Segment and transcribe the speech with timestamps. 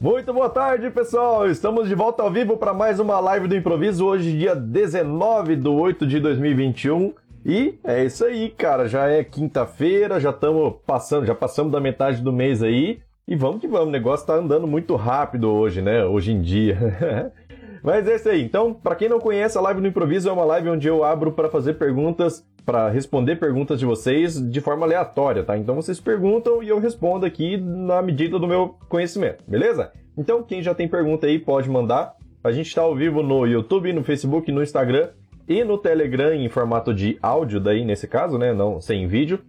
[0.00, 1.46] Muito boa tarde, pessoal!
[1.46, 5.68] Estamos de volta ao vivo para mais uma live do improviso, hoje, dia 19 de
[5.68, 7.12] 8 de 2021.
[7.44, 8.88] E é isso aí, cara.
[8.88, 13.02] Já é quinta-feira, já estamos passando, já passamos da metade do mês aí.
[13.28, 16.02] E vamos que vamos, o negócio tá andando muito rápido hoje, né?
[16.02, 17.30] Hoje em dia.
[17.84, 18.42] Mas é isso aí.
[18.42, 21.32] Então, para quem não conhece, a live do improviso é uma live onde eu abro
[21.32, 25.56] para fazer perguntas, para responder perguntas de vocês de forma aleatória, tá?
[25.56, 29.92] Então vocês perguntam e eu respondo aqui na medida do meu conhecimento, beleza?
[30.16, 32.14] Então, quem já tem pergunta aí pode mandar.
[32.44, 35.08] A gente está ao vivo no YouTube, no Facebook, no Instagram
[35.48, 38.52] e no Telegram em formato de áudio, daí nesse caso, né?
[38.52, 39.40] Não sem vídeo.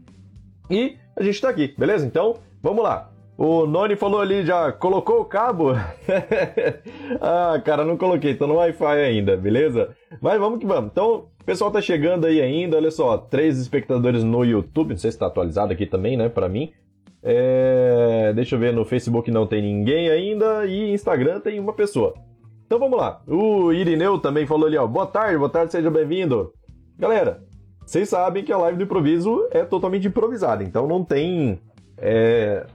[0.70, 2.06] E a gente está aqui, beleza?
[2.06, 3.11] Então, vamos lá.
[3.44, 5.72] O Noni falou ali, já colocou o cabo?
[7.20, 9.96] ah, cara, não coloquei, tô no Wi-Fi ainda, beleza?
[10.22, 10.92] Mas vamos que vamos.
[10.92, 15.12] Então, o pessoal tá chegando aí ainda, olha só, três espectadores no YouTube, não sei
[15.12, 16.72] se tá atualizado aqui também, né, pra mim.
[17.24, 18.32] É...
[18.36, 22.14] Deixa eu ver, no Facebook não tem ninguém ainda e Instagram tem uma pessoa.
[22.68, 23.24] Então vamos lá.
[23.28, 24.86] O Irineu também falou ali, ó.
[24.86, 26.54] Boa tarde, boa tarde, seja bem-vindo.
[26.96, 27.42] Galera,
[27.84, 31.60] vocês sabem que a live do improviso é totalmente improvisada, então não tem.
[31.98, 32.68] É...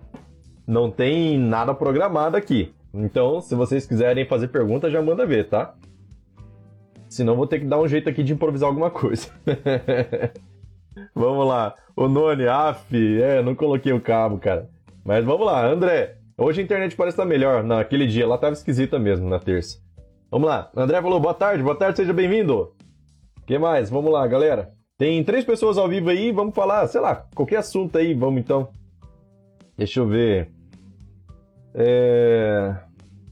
[0.66, 2.74] Não tem nada programado aqui.
[2.92, 5.74] Então, se vocês quiserem fazer pergunta, já manda ver, tá?
[7.08, 9.28] Senão vou ter que dar um jeito aqui de improvisar alguma coisa.
[11.14, 11.74] vamos lá.
[11.94, 14.68] O Noni, af, é, não coloquei o cabo, cara.
[15.04, 16.16] Mas vamos lá, André.
[16.36, 17.62] Hoje a internet parece estar melhor.
[17.62, 19.78] Naquele dia, ela estava esquisita mesmo, na terça.
[20.30, 20.70] Vamos lá.
[20.76, 22.74] André falou, boa tarde, boa tarde, seja bem-vindo.
[23.46, 23.88] que mais?
[23.88, 24.72] Vamos lá, galera.
[24.98, 28.68] Tem três pessoas ao vivo aí, vamos falar, sei lá, qualquer assunto aí, vamos então.
[29.76, 30.55] Deixa eu ver.
[31.76, 32.74] É...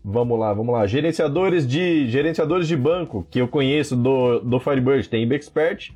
[0.05, 0.87] Vamos lá, vamos lá.
[0.87, 5.09] Gerenciadores de gerenciadores de banco que eu conheço do, do Firebird.
[5.09, 5.93] Tem IBExpert,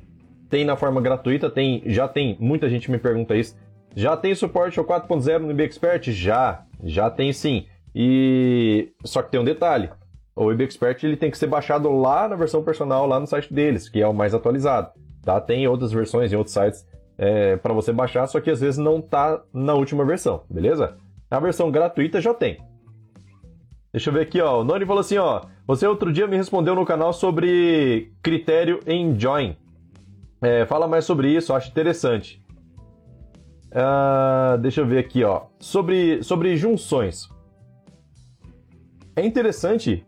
[0.49, 3.55] tem na forma gratuita, tem, já tem, muita gente me pergunta isso.
[3.95, 6.09] Já tem suporte ao 4.0 no IBExpert?
[6.11, 7.67] Já, já tem sim.
[7.93, 9.89] E só que tem um detalhe.
[10.35, 13.87] O IBExpert ele tem que ser baixado lá na versão personal, lá no site deles,
[13.87, 14.89] que é o mais atualizado.
[15.21, 15.39] Tá?
[15.39, 16.87] Tem outras versões em outros sites
[17.17, 20.97] é, para você baixar, só que às vezes não tá na última versão, beleza?
[21.29, 22.57] A versão gratuita já tem.
[23.91, 24.61] Deixa eu ver aqui, ó.
[24.61, 25.41] O Noni falou assim, ó.
[25.67, 29.55] Você outro dia me respondeu no canal sobre critério em join.
[30.41, 32.41] É, fala mais sobre isso, acho interessante.
[33.67, 35.43] Uh, deixa eu ver aqui, ó.
[35.59, 37.29] Sobre, sobre junções.
[39.15, 40.05] É interessante.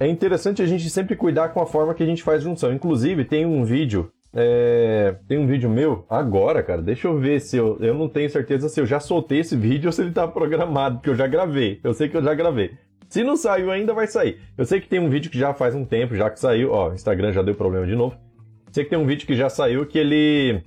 [0.00, 2.72] É interessante a gente sempre cuidar com a forma que a gente faz junção.
[2.72, 4.12] Inclusive, tem um vídeo.
[4.32, 6.82] É, tem um vídeo meu agora, cara.
[6.82, 7.78] Deixa eu ver se eu.
[7.80, 10.96] Eu não tenho certeza se eu já soltei esse vídeo ou se ele tá programado,
[10.96, 11.80] porque eu já gravei.
[11.82, 12.72] Eu sei que eu já gravei.
[13.08, 14.38] Se não saiu ainda, vai sair.
[14.56, 16.72] Eu sei que tem um vídeo que já faz um tempo, já que saiu.
[16.72, 18.16] Ó, Instagram já deu problema de novo.
[18.70, 20.62] Sei que tem um vídeo que já saiu que ele.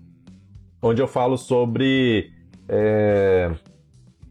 [0.82, 2.32] onde eu falo sobre
[2.68, 3.52] é,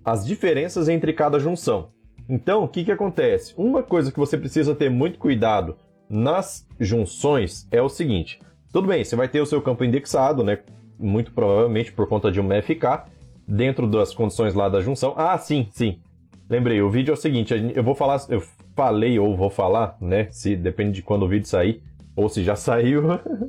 [0.04, 1.92] as diferenças entre cada junção.
[2.28, 3.54] Então, o que, que acontece?
[3.56, 5.76] Uma coisa que você precisa ter muito cuidado
[6.08, 8.40] nas junções é o seguinte:
[8.72, 10.58] tudo bem, você vai ter o seu campo indexado, né?
[10.98, 13.04] Muito provavelmente por conta de uma FK,
[13.46, 15.14] dentro das condições lá da junção.
[15.16, 16.00] Ah, sim, sim.
[16.48, 18.42] Lembrei, o vídeo é o seguinte, eu vou falar, eu
[18.74, 20.28] falei ou vou falar, né?
[20.30, 21.82] Se depende de quando o vídeo sair
[22.14, 23.02] ou se já saiu,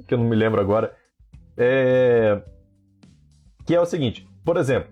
[0.07, 0.93] que eu não me lembro agora.
[1.57, 2.41] É...
[3.65, 4.91] Que é o seguinte, por exemplo,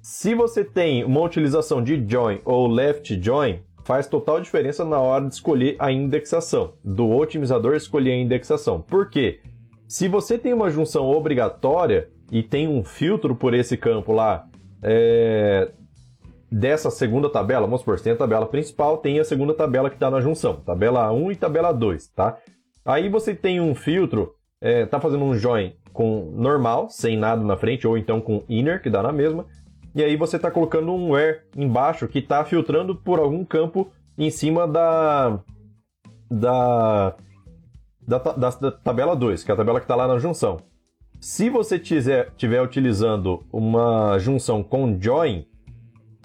[0.00, 5.26] se você tem uma utilização de join ou left join, faz total diferença na hora
[5.26, 8.80] de escolher a indexação, do otimizador escolher a indexação.
[8.80, 9.40] Por quê?
[9.86, 14.46] Se você tem uma junção obrigatória e tem um filtro por esse campo lá,
[14.82, 15.70] é...
[16.50, 20.10] dessa segunda tabela, vamos supor, tem a tabela principal, tem a segunda tabela que está
[20.10, 22.38] na junção, tabela 1 e tabela 2, tá?
[22.84, 27.56] Aí você tem um filtro, é, tá fazendo um join com normal, sem nada na
[27.56, 29.46] frente, ou então com inner, que dá na mesma.
[29.94, 34.28] E aí você está colocando um where embaixo que está filtrando por algum campo em
[34.28, 35.40] cima da
[36.30, 37.14] da,
[38.06, 40.58] da, da, da tabela 2, que é a tabela que está lá na junção.
[41.20, 45.46] Se você estiver utilizando uma junção com join,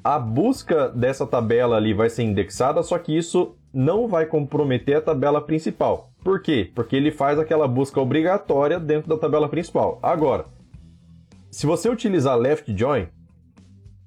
[0.03, 5.01] a busca dessa tabela ali vai ser indexada, só que isso não vai comprometer a
[5.01, 6.11] tabela principal.
[6.23, 6.69] Por quê?
[6.75, 9.99] Porque ele faz aquela busca obrigatória dentro da tabela principal.
[10.01, 10.45] Agora,
[11.49, 13.07] se você utilizar left join,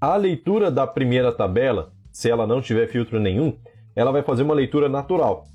[0.00, 3.56] a leitura da primeira tabela, se ela não tiver filtro nenhum,
[3.96, 5.46] ela vai fazer uma leitura natural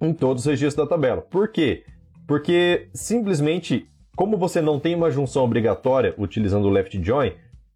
[0.00, 1.20] em todos os registros da tabela.
[1.22, 1.84] Por quê?
[2.26, 7.32] Porque simplesmente, como você não tem uma junção obrigatória utilizando o left join,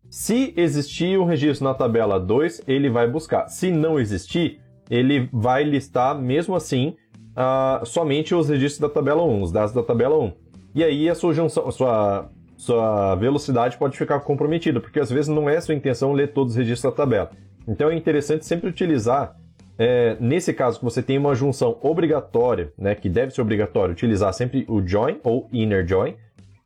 [0.08, 3.48] se existir um registro na tabela 2, ele vai buscar.
[3.48, 6.96] Se não existir, ele vai listar mesmo assim
[7.34, 10.32] uh, somente os registros da tabela 1, os dados da tabela 1.
[10.74, 15.28] E aí a sua, junção, a sua, sua velocidade pode ficar comprometida, porque às vezes
[15.28, 17.30] não é sua intenção ler todos os registros da tabela.
[17.66, 19.36] Então é interessante sempre utilizar
[19.78, 24.32] é, nesse caso que você tem uma junção obrigatória, né, que deve ser obrigatório utilizar
[24.32, 26.14] sempre o join ou inner join,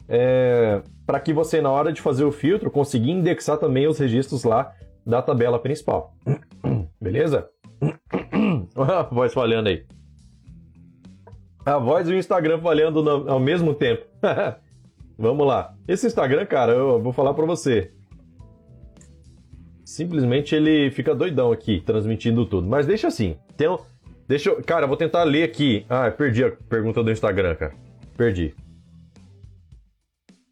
[0.09, 4.45] é, para que você na hora de fazer o filtro consiga indexar também os registros
[4.45, 4.73] lá
[5.07, 6.15] da tabela principal.
[7.01, 7.49] Beleza?
[8.77, 9.85] a voz falhando aí.
[11.65, 14.05] A voz e o Instagram falhando no, ao mesmo tempo.
[15.19, 15.75] Vamos lá.
[15.87, 17.93] Esse Instagram, cara, eu vou falar para você.
[19.89, 22.69] Simplesmente ele fica doidão aqui, transmitindo tudo.
[22.69, 23.37] Mas deixa assim.
[23.57, 23.79] Tem um...
[24.29, 24.63] Deixa eu...
[24.63, 25.87] Cara, eu vou tentar ler aqui.
[25.89, 27.73] Ah, perdi a pergunta do Instagram, cara.
[28.15, 28.55] Perdi.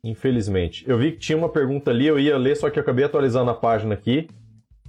[0.02, 0.88] Infelizmente.
[0.88, 3.50] Eu vi que tinha uma pergunta ali, eu ia ler, só que eu acabei atualizando
[3.50, 4.26] a página aqui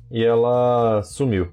[0.10, 1.50] e ela sumiu.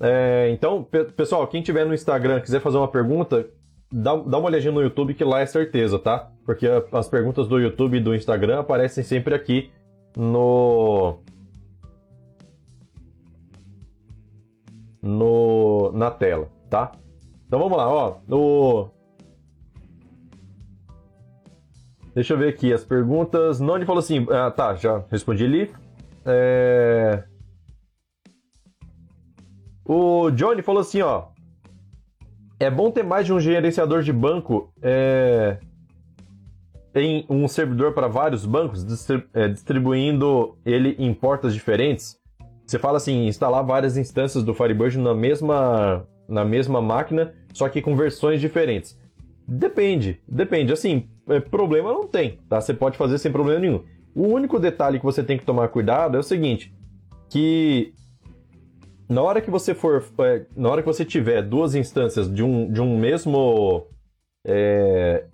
[0.00, 0.82] É, então,
[1.16, 3.48] pessoal, quem tiver no Instagram quiser fazer uma pergunta,
[3.88, 6.28] dá, dá uma olhadinha no YouTube que lá é certeza, tá?
[6.44, 9.70] Porque as perguntas do YouTube e do Instagram aparecem sempre aqui
[10.16, 11.20] no.
[15.02, 16.92] No, na tela, tá?
[17.46, 18.18] Então vamos lá, ó.
[18.26, 18.90] No...
[22.14, 23.58] Deixa eu ver aqui as perguntas.
[23.58, 25.70] Noni falou assim: ah, tá, já respondi ali.
[26.24, 27.24] É...
[29.84, 31.28] O Johnny falou assim, ó.
[32.60, 35.58] É bom ter mais de um gerenciador de banco é,
[36.94, 38.86] em um servidor para vários bancos,
[39.34, 42.21] é, distribuindo ele em portas diferentes.
[42.72, 47.82] Você fala assim, instalar várias instâncias do Firebird na mesma, na mesma máquina, só que
[47.82, 48.98] com versões diferentes.
[49.46, 50.72] Depende, depende.
[50.72, 52.62] Assim, é, problema não tem, tá?
[52.62, 53.84] Você pode fazer sem problema nenhum.
[54.14, 56.74] O único detalhe que você tem que tomar cuidado é o seguinte,
[57.28, 57.92] que
[59.06, 62.72] na hora que você for, é, na hora que você tiver duas instâncias de um,
[62.72, 63.86] de um mesmo
[64.46, 65.26] é,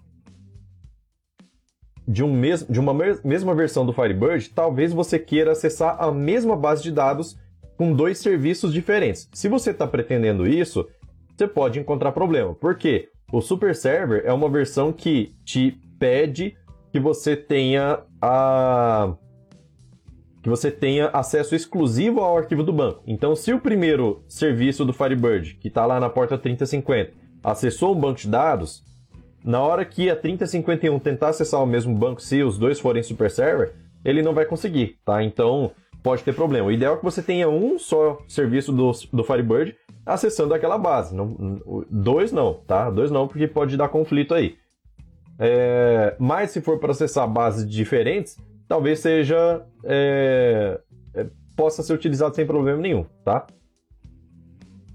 [2.09, 6.57] de, um mes, de uma mesma versão do Firebird, talvez você queira acessar a mesma
[6.57, 7.39] base de dados
[7.77, 9.29] com dois serviços diferentes.
[9.35, 10.89] Se você está pretendendo isso,
[11.37, 12.55] você pode encontrar problema.
[12.55, 13.11] Por quê?
[13.31, 16.57] O Super Server é uma versão que te pede
[16.91, 19.15] que você tenha a
[20.43, 23.03] que você tenha acesso exclusivo ao arquivo do banco.
[23.07, 27.13] Então, se o primeiro serviço do Firebird, que está lá na porta 3050,
[27.43, 28.83] acessou um banco de dados,
[29.45, 33.31] na hora que a 3051 tentar acessar o mesmo banco, se os dois forem super
[33.31, 33.75] server,
[34.05, 35.23] ele não vai conseguir, tá?
[35.23, 36.69] Então, pode ter problema.
[36.69, 41.15] O ideal é que você tenha um só serviço do, do Firebird acessando aquela base.
[41.15, 42.91] Não, dois não, tá?
[42.91, 44.57] Dois não, porque pode dar conflito aí.
[45.39, 48.37] É, mas se for para acessar bases diferentes,
[48.67, 50.81] talvez seja é,
[51.15, 53.47] é, possa ser utilizado sem problema nenhum, tá?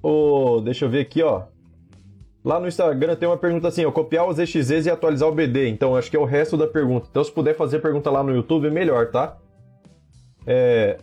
[0.01, 1.44] Oh, deixa eu ver aqui, ó.
[2.44, 5.69] Lá no Instagram tem uma pergunta assim, ó, copiar os EXEs e atualizar o BD.
[5.69, 7.07] Então acho que é o resto da pergunta.
[7.10, 9.38] Então se puder fazer pergunta lá no YouTube, melhor, tá?
[10.45, 10.98] É...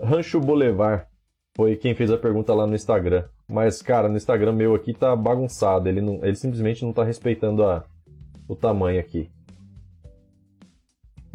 [0.00, 1.06] Rancho Boulevard
[1.56, 3.24] foi quem fez a pergunta lá no Instagram.
[3.48, 5.88] Mas, cara, no Instagram meu aqui tá bagunçado.
[5.88, 7.84] Ele, não, ele simplesmente não tá respeitando a,
[8.48, 9.28] o tamanho aqui.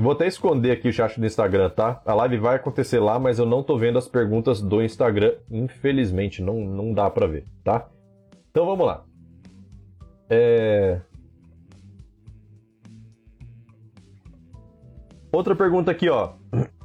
[0.01, 2.01] Vou até esconder aqui o chat do Instagram, tá?
[2.05, 6.41] A live vai acontecer lá, mas eu não tô vendo as perguntas do Instagram, infelizmente,
[6.41, 7.85] não, não dá pra ver, tá?
[8.49, 9.03] Então vamos lá.
[10.29, 11.01] É...
[15.33, 16.31] Outra pergunta aqui, ó.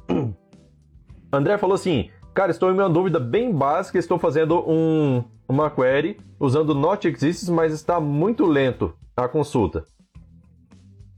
[1.31, 3.97] André falou assim: Cara, estou em uma dúvida bem básica.
[3.97, 9.85] Estou fazendo um, uma query usando not exists, mas está muito lento a consulta.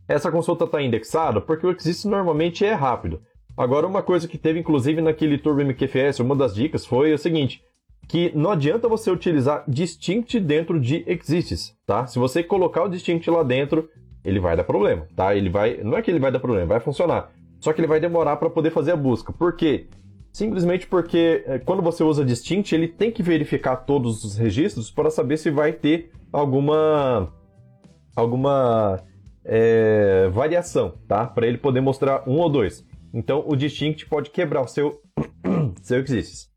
[0.07, 3.21] Essa consulta está indexada porque o exists normalmente é rápido.
[3.57, 7.61] Agora, uma coisa que teve inclusive naquele Turbo MQFS, uma das dicas foi o seguinte:
[8.07, 12.05] que não adianta você utilizar distinct dentro de exists, tá?
[12.07, 13.89] Se você colocar o distinct lá dentro,
[14.23, 15.35] ele vai dar problema, tá?
[15.35, 17.31] Ele vai, não é que ele vai dar problema, vai funcionar.
[17.59, 19.33] Só que ele vai demorar para poder fazer a busca.
[19.33, 19.87] Por quê?
[20.31, 25.09] Simplesmente porque é, quando você usa Distinct, ele tem que verificar todos os registros para
[25.09, 27.33] saber se vai ter alguma
[28.15, 28.99] alguma
[29.49, 31.25] é, variação, tá?
[31.25, 32.85] Para ele poder mostrar um ou dois.
[33.13, 35.01] Então o Distinct pode quebrar o seu
[35.81, 36.51] seu exists.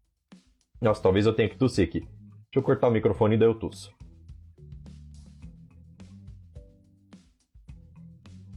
[0.82, 2.00] Nossa, talvez eu tenha que tossir aqui.
[2.00, 3.94] Deixa eu cortar o microfone e daí eu tusso.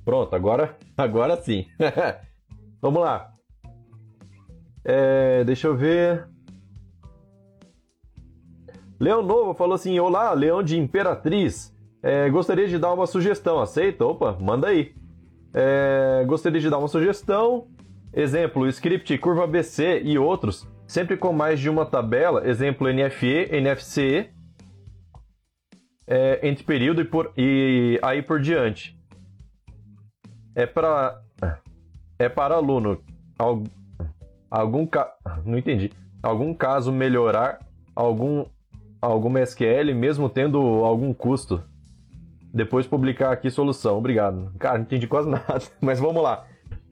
[0.03, 1.67] Pronto, agora, agora sim.
[2.81, 3.31] Vamos lá.
[4.83, 6.27] É, deixa eu ver.
[8.99, 11.72] Leão Novo falou assim: Olá, Leão de Imperatriz.
[12.03, 13.61] É, gostaria de dar uma sugestão.
[13.61, 14.05] Aceita?
[14.05, 14.93] Opa, manda aí.
[15.53, 17.67] É, gostaria de dar uma sugestão.
[18.13, 22.47] Exemplo, script curva BC e outros, sempre com mais de uma tabela.
[22.47, 24.29] Exemplo, NFE, NFCE,
[26.05, 28.99] é, entre período e, por, e aí por diante.
[30.55, 31.19] É para
[32.19, 33.01] é para aluno
[34.51, 35.11] algum ca...
[35.43, 35.91] não entendi.
[36.21, 37.59] Algum caso melhorar
[37.95, 38.45] algum
[39.01, 41.63] alguma SQL mesmo tendo algum custo.
[42.53, 43.97] Depois publicar aqui solução.
[43.97, 44.51] Obrigado.
[44.59, 46.45] Cara, não entendi quase nada, mas vamos lá.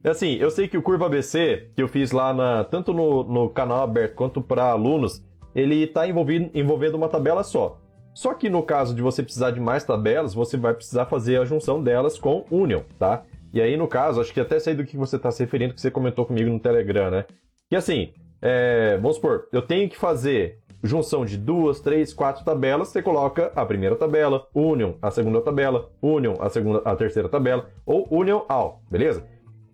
[0.04, 3.48] Assim, eu sei que o Curva ABC, que eu fiz lá na, tanto no, no
[3.48, 7.78] canal aberto quanto para alunos, ele está envolvendo uma tabela só.
[8.12, 11.44] Só que no caso de você precisar de mais tabelas, você vai precisar fazer a
[11.44, 13.22] junção delas com Union, tá?
[13.54, 15.80] E aí, no caso, acho que até sei do que você está se referindo, que
[15.80, 17.24] você comentou comigo no Telegram, né?
[17.68, 22.88] Que assim, é, vamos supor, eu tenho que fazer junção de duas, três, quatro tabelas,
[22.88, 27.70] você coloca a primeira tabela, Union, a segunda tabela, Union, a segunda, a terceira tabela,
[27.86, 29.24] ou Union all, beleza?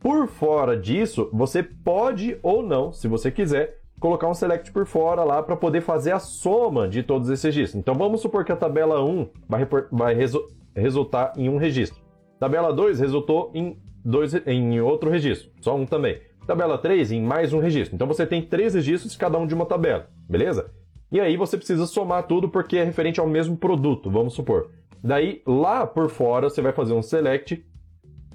[0.01, 5.25] Por fora disso, você pode ou não, se você quiser, colocar um select por fora
[5.25, 7.81] lá para poder fazer a soma de todos esses registros.
[7.81, 12.01] Então vamos supor que a tabela 1 vai, vai resu resultar em um registro.
[12.39, 16.21] Tabela 2 resultou em, dois, em outro registro, só um também.
[16.47, 17.97] Tabela 3 em mais um registro.
[17.97, 20.71] Então você tem três registros, cada um de uma tabela, beleza?
[21.11, 24.71] E aí você precisa somar tudo porque é referente ao mesmo produto, vamos supor.
[25.03, 27.65] Daí, lá por fora, você vai fazer um select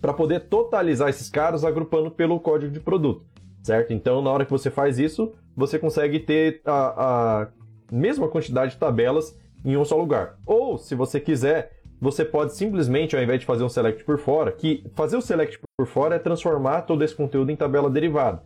[0.01, 3.25] para poder totalizar esses caras agrupando pelo código de produto,
[3.61, 3.93] certo?
[3.93, 7.47] Então, na hora que você faz isso, você consegue ter a, a
[7.91, 10.37] mesma quantidade de tabelas em um só lugar.
[10.45, 14.51] Ou, se você quiser, você pode simplesmente, ao invés de fazer um select por fora,
[14.51, 18.43] que fazer o select por fora é transformar todo esse conteúdo em tabela derivada.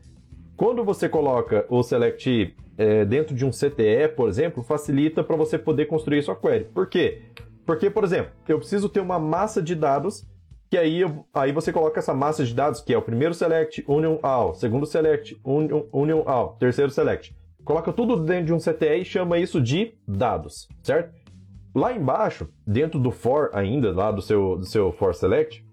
[0.57, 5.55] Quando você coloca o select é, dentro de um CTE, por exemplo, facilita para você
[5.55, 6.65] poder construir sua query.
[6.65, 7.21] Por quê?
[7.63, 10.25] Porque, por exemplo, eu preciso ter uma massa de dados
[10.69, 11.01] que aí,
[11.33, 14.85] aí você coloca essa massa de dados, que é o primeiro select, union all, segundo
[14.85, 17.33] select, union, union all, terceiro select.
[17.63, 21.13] Coloca tudo dentro de um CTE e chama isso de dados, certo?
[21.73, 25.63] Lá embaixo, dentro do for ainda, lá do seu, do seu for select,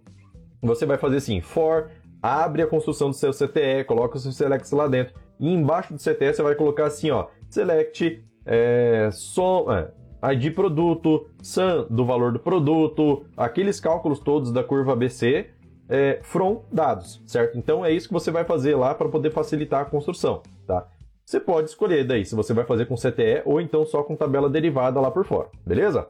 [0.63, 1.91] você vai fazer assim, for,
[2.25, 5.15] abre a construção do seu CTE, coloca os seus selects lá dentro.
[5.39, 11.29] E embaixo do CTE você vai colocar assim, ó, select, é, som, é, ID produto,
[11.43, 15.51] sum do valor do produto, aqueles cálculos todos da curva ABC
[15.87, 17.59] é, from dados, certo?
[17.59, 20.89] Então é isso que você vai fazer lá para poder facilitar a construção, tá?
[21.27, 24.49] Você pode escolher daí se você vai fazer com CTE ou então só com tabela
[24.49, 26.07] derivada lá por fora, beleza?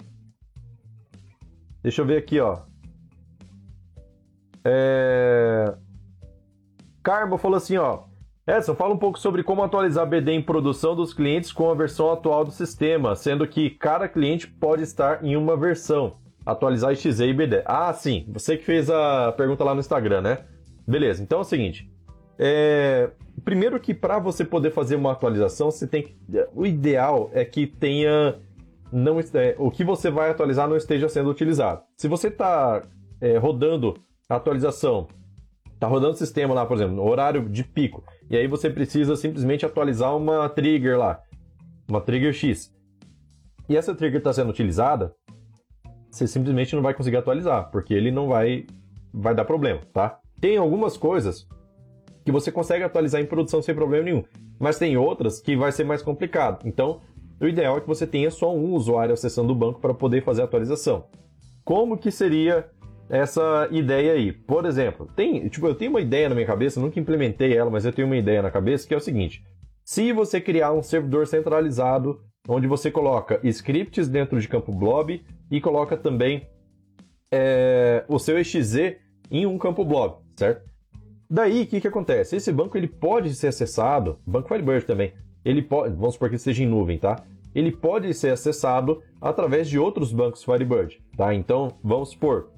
[1.83, 2.61] Deixa eu ver aqui, ó.
[4.65, 5.75] É...
[7.05, 8.05] Carmo falou assim, ó.
[8.47, 12.11] Edson, fala um pouco sobre como atualizar BD em produção dos clientes com a versão
[12.11, 16.17] atual do sistema, sendo que cada cliente pode estar em uma versão.
[16.47, 17.63] Atualizar XZ e BD.
[17.67, 20.39] Ah, sim, você que fez a pergunta lá no Instagram, né?
[20.89, 21.91] Beleza, então é o seguinte.
[22.39, 23.11] É...
[23.45, 26.17] Primeiro que para você poder fazer uma atualização, você tem que...
[26.55, 28.37] O ideal é que tenha...
[28.91, 31.83] Não, é, o que você vai atualizar não esteja sendo utilizado.
[31.97, 32.83] Se você está
[33.21, 33.95] é, rodando
[34.29, 35.09] a atualização,
[35.75, 39.17] está rodando o sistema lá, por exemplo, no horário de pico, e aí você precisa
[39.17, 41.21] simplesmente atualizar uma trigger lá,
[41.89, 42.73] uma trigger X.
[43.69, 45.15] E essa trigger está sendo utilizada,
[46.11, 48.67] você simplesmente não vai conseguir atualizar, porque ele não vai,
[49.13, 50.21] vai dar problema, tá?
[50.41, 51.47] Tem algumas coisas
[52.25, 54.25] que você consegue atualizar em produção sem problema nenhum,
[54.59, 56.67] mas tem outras que vai ser mais complicado.
[56.67, 57.01] Então,
[57.41, 60.43] o ideal é que você tenha só um usuário acessando o banco para poder fazer
[60.43, 61.05] a atualização.
[61.65, 62.71] Como que seria
[63.09, 64.33] essa ideia aí.
[64.33, 67.85] Por exemplo, tem, tipo, eu tenho uma ideia na minha cabeça, nunca implementei ela, mas
[67.85, 69.43] eu tenho uma ideia na cabeça que é o seguinte:
[69.85, 75.61] se você criar um servidor centralizado onde você coloca scripts dentro de campo blob e
[75.61, 76.47] coloca também
[77.31, 78.99] é, o seu exe
[79.31, 80.69] em um campo blob, certo?
[81.29, 82.37] Daí, o que, que acontece?
[82.37, 86.63] Esse banco ele pode ser acessado, banco Firebird também, ele pode, vamos supor que esteja
[86.63, 87.25] em nuvem, tá?
[87.55, 91.35] Ele pode ser acessado através de outros bancos Firebird, tá?
[91.35, 92.51] Então, vamos supor,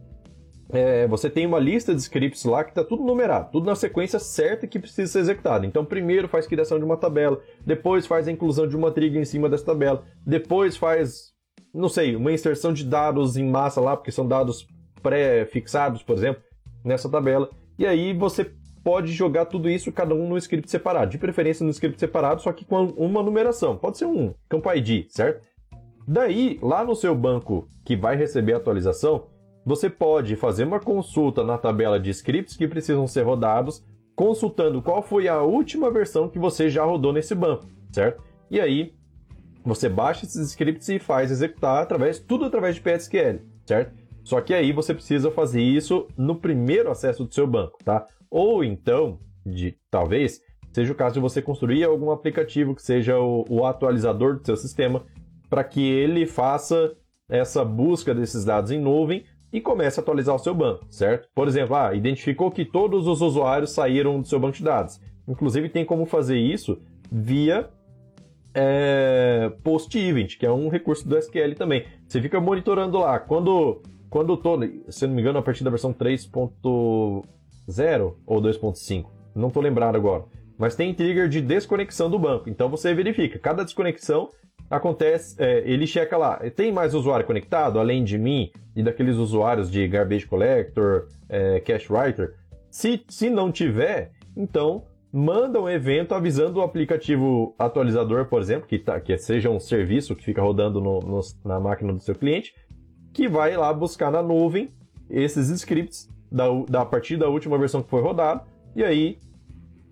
[0.71, 4.19] é, você tem uma lista de scripts lá que está tudo numerado, tudo na sequência
[4.19, 5.65] certa que precisa ser executado.
[5.65, 9.25] Então, primeiro faz criação de uma tabela, depois faz a inclusão de uma trigger em
[9.25, 11.33] cima dessa tabela, depois faz,
[11.73, 14.67] não sei, uma inserção de dados em massa lá, porque são dados
[15.03, 16.43] pré-fixados, por exemplo,
[16.85, 17.49] nessa tabela.
[17.79, 18.51] E aí você
[18.83, 22.53] pode jogar tudo isso, cada um no script separado, de preferência no script separado, só
[22.53, 23.77] que com uma numeração.
[23.77, 25.45] Pode ser um campo ID, certo?
[26.09, 29.27] Daí, lá no seu banco que vai receber a atualização,
[29.67, 35.03] você pode fazer uma consulta na tabela de scripts que precisam ser rodados, consultando qual
[35.03, 38.23] foi a última versão que você já rodou nesse banco, certo?
[38.49, 38.95] E aí
[39.65, 43.93] você baixa esses scripts e faz executar através tudo através de PSQL, certo?
[44.23, 48.07] Só que aí você precisa fazer isso no primeiro acesso do seu banco, tá?
[48.31, 50.41] Ou então, de talvez
[50.73, 54.57] seja o caso de você construir algum aplicativo que seja o, o atualizador do seu
[54.57, 55.05] sistema
[55.51, 56.95] para que ele faça
[57.29, 59.25] essa busca desses dados em nuvem
[59.57, 61.31] e comece a atualizar o seu banco, certo?
[61.35, 65.01] Por exemplo, ah, identificou que todos os usuários saíram do seu banco de dados.
[65.27, 66.79] Inclusive tem como fazer isso
[67.11, 67.71] via
[68.53, 71.87] é, post-event, que é um recurso do SQL também.
[72.07, 73.19] Você fica monitorando lá.
[73.19, 74.59] Quando, quando tô,
[74.91, 77.25] se não me engano, a partir da versão 3.0
[78.27, 80.25] ou 2.5, não estou lembrado agora.
[80.59, 82.49] Mas tem trigger de desconexão do banco.
[82.49, 83.39] Então você verifica.
[83.39, 84.31] Cada desconexão
[84.71, 86.37] acontece, é, ele checa lá.
[86.51, 91.93] Tem mais usuário conectado, além de mim e daqueles usuários de Garbage Collector, é, Cache
[91.93, 92.35] Writer?
[92.71, 98.79] Se, se não tiver, então manda um evento avisando o aplicativo atualizador, por exemplo, que,
[98.79, 102.55] tá, que seja um serviço que fica rodando no, no, na máquina do seu cliente,
[103.15, 104.71] que vai lá buscar na nuvem
[105.09, 108.43] esses scripts da, da a partir da última versão que foi rodada,
[108.75, 109.19] e aí,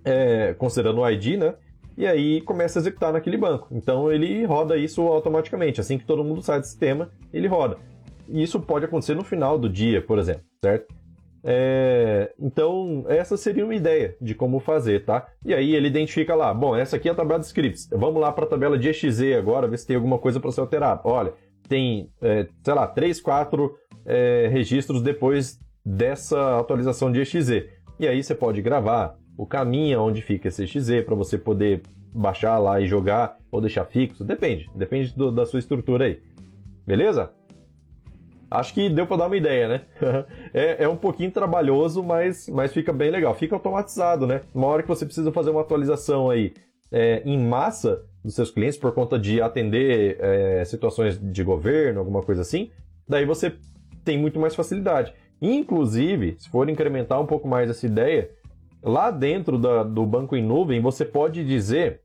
[0.05, 1.55] é, considerando o ID, né?
[1.97, 3.69] E aí começa a executar naquele banco.
[3.71, 5.81] Então ele roda isso automaticamente.
[5.81, 7.79] Assim que todo mundo sai do sistema, ele roda.
[8.29, 10.93] E isso pode acontecer no final do dia, por exemplo, certo?
[11.47, 15.29] É, então, essa seria uma ideia de como fazer, tá?
[15.45, 17.87] E aí ele identifica lá, bom, essa aqui é a tabela de scripts.
[17.93, 20.63] Vamos lá para a tabela de exe agora, ver se tem alguma coisa para ser
[20.63, 21.03] alterada.
[21.05, 21.35] Olha,
[21.69, 23.75] tem, é, sei lá, 3, 4
[24.07, 27.69] é, registros depois dessa atualização de exe.
[28.01, 31.83] E aí você pode gravar o caminho onde fica esse exe para você poder
[32.15, 34.25] baixar lá e jogar ou deixar fixo.
[34.25, 36.23] Depende, depende do, da sua estrutura aí.
[36.87, 37.33] Beleza?
[38.51, 39.81] Acho que deu para dar uma ideia, né?
[40.55, 43.35] é, é, um pouquinho trabalhoso, mas, mas fica bem legal.
[43.35, 44.43] Fica automatizado, né?
[44.55, 46.55] Uma hora que você precisa fazer uma atualização aí
[46.93, 52.23] é, em massa dos seus clientes por conta de atender é, situações de governo, alguma
[52.23, 52.71] coisa assim,
[53.07, 53.53] daí você
[54.05, 55.13] tem muito mais facilidade.
[55.43, 58.31] Inclusive, se for incrementar um pouco mais essa ideia,
[58.85, 62.03] lá dentro da, do banco em nuvem, você pode dizer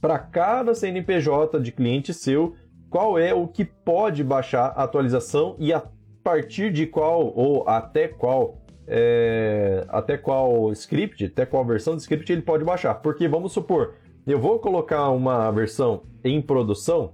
[0.00, 2.54] para cada CNPJ de cliente seu
[2.88, 5.82] qual é o que pode baixar a atualização e a
[6.22, 12.32] partir de qual ou até qual é, até qual script, até qual versão de script
[12.32, 12.94] ele pode baixar.
[12.94, 13.94] Porque vamos supor,
[14.24, 17.12] eu vou colocar uma versão em produção,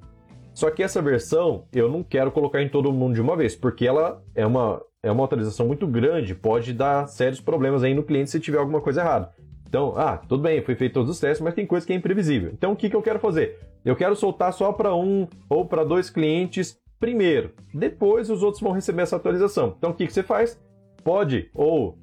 [0.53, 3.87] só que essa versão eu não quero colocar em todo mundo de uma vez, porque
[3.87, 8.31] ela é uma, é uma atualização muito grande, pode dar sérios problemas aí no cliente
[8.31, 9.33] se tiver alguma coisa errada.
[9.69, 12.51] Então, ah, tudo bem, foi feito todos os testes, mas tem coisa que é imprevisível.
[12.53, 13.59] Então, o que, que eu quero fazer?
[13.85, 17.53] Eu quero soltar só para um ou para dois clientes primeiro.
[17.75, 19.75] Depois, os outros vão receber essa atualização.
[19.77, 20.61] Então, o que, que você faz?
[21.03, 21.99] Pode ou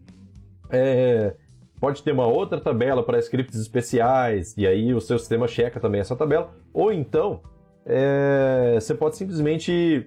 [0.70, 1.36] é,
[1.80, 6.02] pode ter uma outra tabela para scripts especiais e aí o seu sistema checa também
[6.02, 6.52] essa tabela.
[6.74, 7.42] Ou então,
[7.86, 10.06] é, você pode simplesmente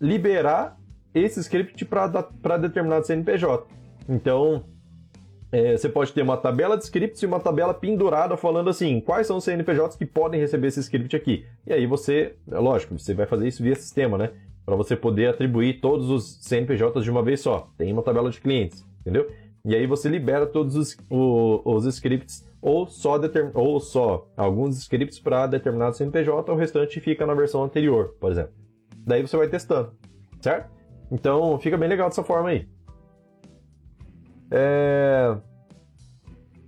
[0.00, 0.79] liberar
[1.14, 3.66] esse script para determinado CNPJ.
[4.08, 4.64] Então,
[5.52, 9.26] é, você pode ter uma tabela de scripts e uma tabela pendurada falando assim, quais
[9.26, 11.44] são os CNPJs que podem receber esse script aqui.
[11.66, 14.30] E aí você, é lógico, você vai fazer isso via sistema, né?
[14.64, 17.68] Para você poder atribuir todos os CNPJs de uma vez só.
[17.76, 19.28] Tem uma tabela de clientes, entendeu?
[19.64, 24.78] E aí você libera todos os, o, os scripts ou só, determin, ou só alguns
[24.78, 28.52] scripts para determinado CNPJ, o restante fica na versão anterior, por exemplo.
[28.98, 29.92] Daí você vai testando,
[30.40, 30.70] certo?
[31.10, 32.68] Então fica bem legal dessa forma aí.
[34.50, 35.36] É...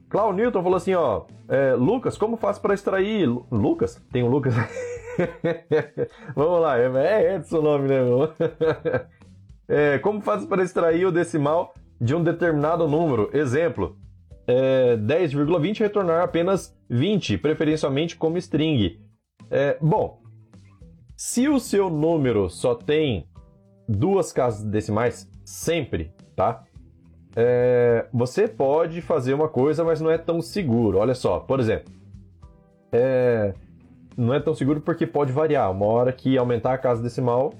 [0.08, 3.26] Cláudio Newton falou assim, ó, é, Lucas, como faço para extrair...
[3.50, 4.00] Lucas?
[4.12, 4.54] Tem um Lucas?
[6.36, 7.96] Vamos lá, é, é Edson o nome, né,
[9.68, 13.30] é, como faço para extrair o decimal de um determinado número?
[13.32, 13.96] Exemplo,
[14.46, 19.00] é, 10,20 retornar apenas 20, preferencialmente como string.
[19.50, 20.20] É, bom,
[21.16, 23.28] se o seu número só tem
[23.88, 26.64] duas casas decimais, sempre, tá?
[27.34, 30.98] é, você pode fazer uma coisa, mas não é tão seguro.
[30.98, 31.92] Olha só, por exemplo,
[32.90, 33.54] é,
[34.16, 35.70] não é tão seguro porque pode variar.
[35.70, 37.54] Uma hora que aumentar a casa decimal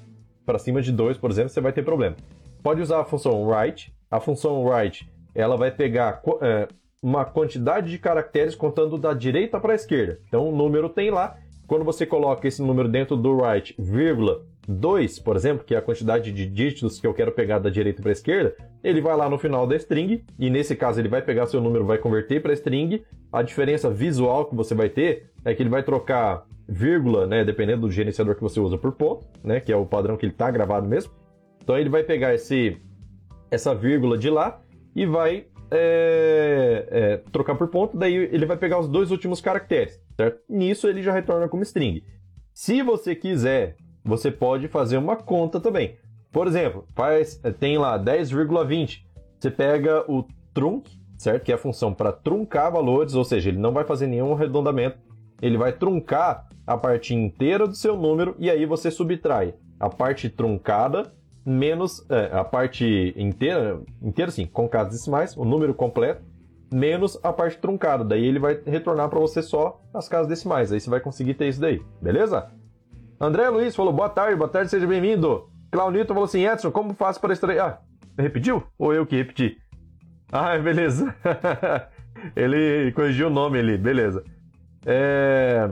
[0.45, 2.17] para cima de 2, por exemplo, você vai ter problema.
[2.63, 3.95] Pode usar a função write.
[4.11, 6.69] A função write ela vai pegar é,
[7.03, 10.21] uma quantidade de caracteres contando da direita para a esquerda.
[10.29, 11.39] Então o número tem lá.
[11.67, 15.83] Quando você coloca esse número dentro do write, vírgula, 2, por exemplo, que é a
[15.83, 19.29] quantidade de dígitos que eu quero pegar da direita para a esquerda, ele vai lá
[19.29, 22.53] no final da string, e nesse caso ele vai pegar seu número, vai converter para
[22.53, 23.03] string.
[23.33, 27.83] A diferença visual que você vai ter é que ele vai trocar vírgula, né, dependendo
[27.83, 30.51] do gerenciador que você usa por ponto, né, que é o padrão que ele está
[30.51, 31.13] gravado mesmo.
[31.63, 32.81] Então ele vai pegar esse,
[33.51, 34.61] essa vírgula de lá
[34.95, 40.01] e vai é, é, trocar por ponto, daí ele vai pegar os dois últimos caracteres,
[40.17, 40.41] certo?
[40.49, 42.05] Nisso ele já retorna como string.
[42.53, 45.97] Se você quiser você pode fazer uma conta também.
[46.31, 49.03] Por exemplo, faz, tem lá 10,20.
[49.39, 51.45] Você pega o trunc, certo?
[51.45, 54.99] Que é a função para truncar valores, ou seja, ele não vai fazer nenhum arredondamento.
[55.41, 60.29] Ele vai truncar a parte inteira do seu número e aí você subtrai a parte
[60.29, 61.13] truncada
[61.45, 66.23] menos é, a parte inteira, inteira sim, com casas decimais, o número completo,
[66.73, 68.05] menos a parte truncada.
[68.05, 70.73] Daí ele vai retornar para você só as casas decimais.
[70.73, 72.51] Aí você vai conseguir ter isso daí, beleza?
[73.23, 75.49] André Luiz falou, boa tarde, boa tarde, seja bem-vindo.
[75.71, 77.61] Claudito falou assim, Edson, como faço para extrair...
[77.61, 77.79] Ah,
[78.19, 78.65] repetiu?
[78.77, 79.59] Ou eu que repeti?
[80.33, 81.15] Ah, beleza.
[82.35, 84.25] ele corrigiu o nome ali, beleza.
[84.85, 85.71] É...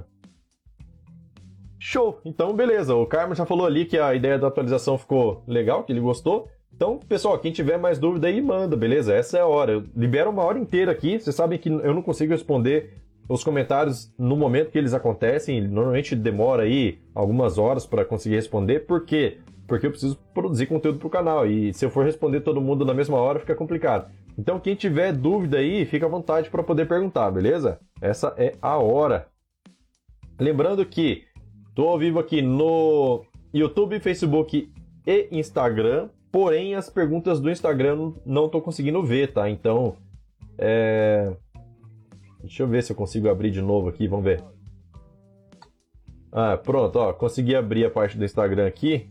[1.77, 2.21] Show!
[2.25, 2.95] Então, beleza.
[2.95, 6.49] O Carmo já falou ali que a ideia da atualização ficou legal, que ele gostou.
[6.73, 9.13] Então, pessoal, quem tiver mais dúvida aí, manda, beleza?
[9.13, 9.73] Essa é a hora.
[9.73, 11.19] Eu libero uma hora inteira aqui.
[11.19, 12.95] Vocês sabem que eu não consigo responder
[13.31, 15.61] os comentários no momento que eles acontecem.
[15.61, 18.81] Normalmente demora aí algumas horas para conseguir responder.
[18.81, 19.39] Por quê?
[19.69, 21.47] Porque eu preciso produzir conteúdo para o canal.
[21.47, 24.11] E se eu for responder todo mundo na mesma hora, fica complicado.
[24.37, 27.79] Então, quem tiver dúvida aí, fica à vontade para poder perguntar, beleza?
[28.03, 29.29] Essa é a hora.
[30.41, 31.23] Lembrando que
[31.69, 34.73] estou ao vivo aqui no YouTube, Facebook
[35.07, 36.09] e Instagram.
[36.33, 39.49] Porém, as perguntas do Instagram não estou conseguindo ver, tá?
[39.49, 39.95] Então,
[40.59, 41.33] é...
[42.41, 44.43] deixa eu ver se eu consigo abrir de novo aqui, vamos ver.
[46.33, 49.11] Ah, pronto, ó, consegui abrir a parte do Instagram aqui.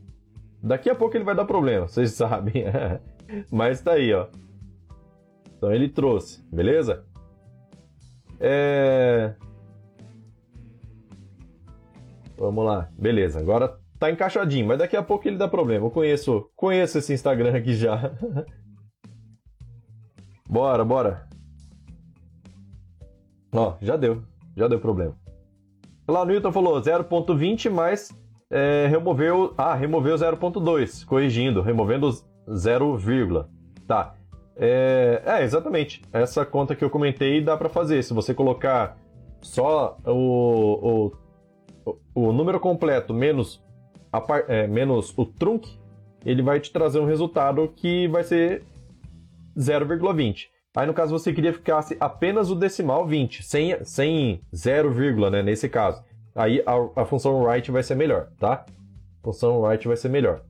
[0.62, 2.66] Daqui a pouco ele vai dar problema, vocês sabem.
[3.52, 4.28] Mas tá aí, ó.
[5.58, 7.06] Então ele trouxe, beleza?
[8.40, 9.36] É...
[12.38, 13.40] Vamos lá, beleza.
[13.40, 15.86] Agora tá encaixadinho, mas daqui a pouco ele dá problema.
[15.86, 18.14] Eu conheço, conheço esse Instagram aqui já.
[20.50, 21.29] bora, bora.
[23.52, 24.24] Ó, já deu,
[24.56, 25.16] já deu problema.
[26.08, 28.10] Lá no Newton falou 0.20, mas
[28.50, 32.10] é, removeu, ah, removeu 0.2, corrigindo, removendo
[32.52, 32.98] 0,
[33.88, 34.16] tá.
[34.56, 36.02] É, é, exatamente.
[36.12, 38.04] Essa conta que eu comentei dá para fazer.
[38.04, 38.98] Se você colocar
[39.42, 41.12] só o,
[41.86, 43.64] o, o número completo menos
[44.12, 45.80] a é, menos o trunc,
[46.26, 48.64] ele vai te trazer um resultado que vai ser
[49.58, 50.48] 0,20.
[50.76, 55.42] Aí no caso você queria que ficasse apenas o decimal 20, sem, sem 0, né,
[55.42, 56.04] nesse caso.
[56.36, 58.66] Aí a, a função write vai ser melhor, tá?
[59.20, 60.44] A função write vai ser melhor.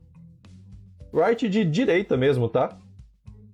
[1.12, 2.78] Write de direita mesmo, tá?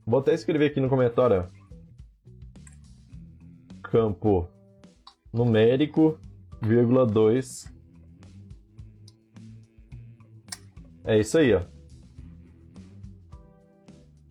[0.05, 1.47] Vou até escrever aqui no comentário.
[3.83, 4.49] Campo
[5.33, 6.19] numérico,
[6.61, 7.75] vírgula 2
[11.05, 11.76] É isso aí, ó.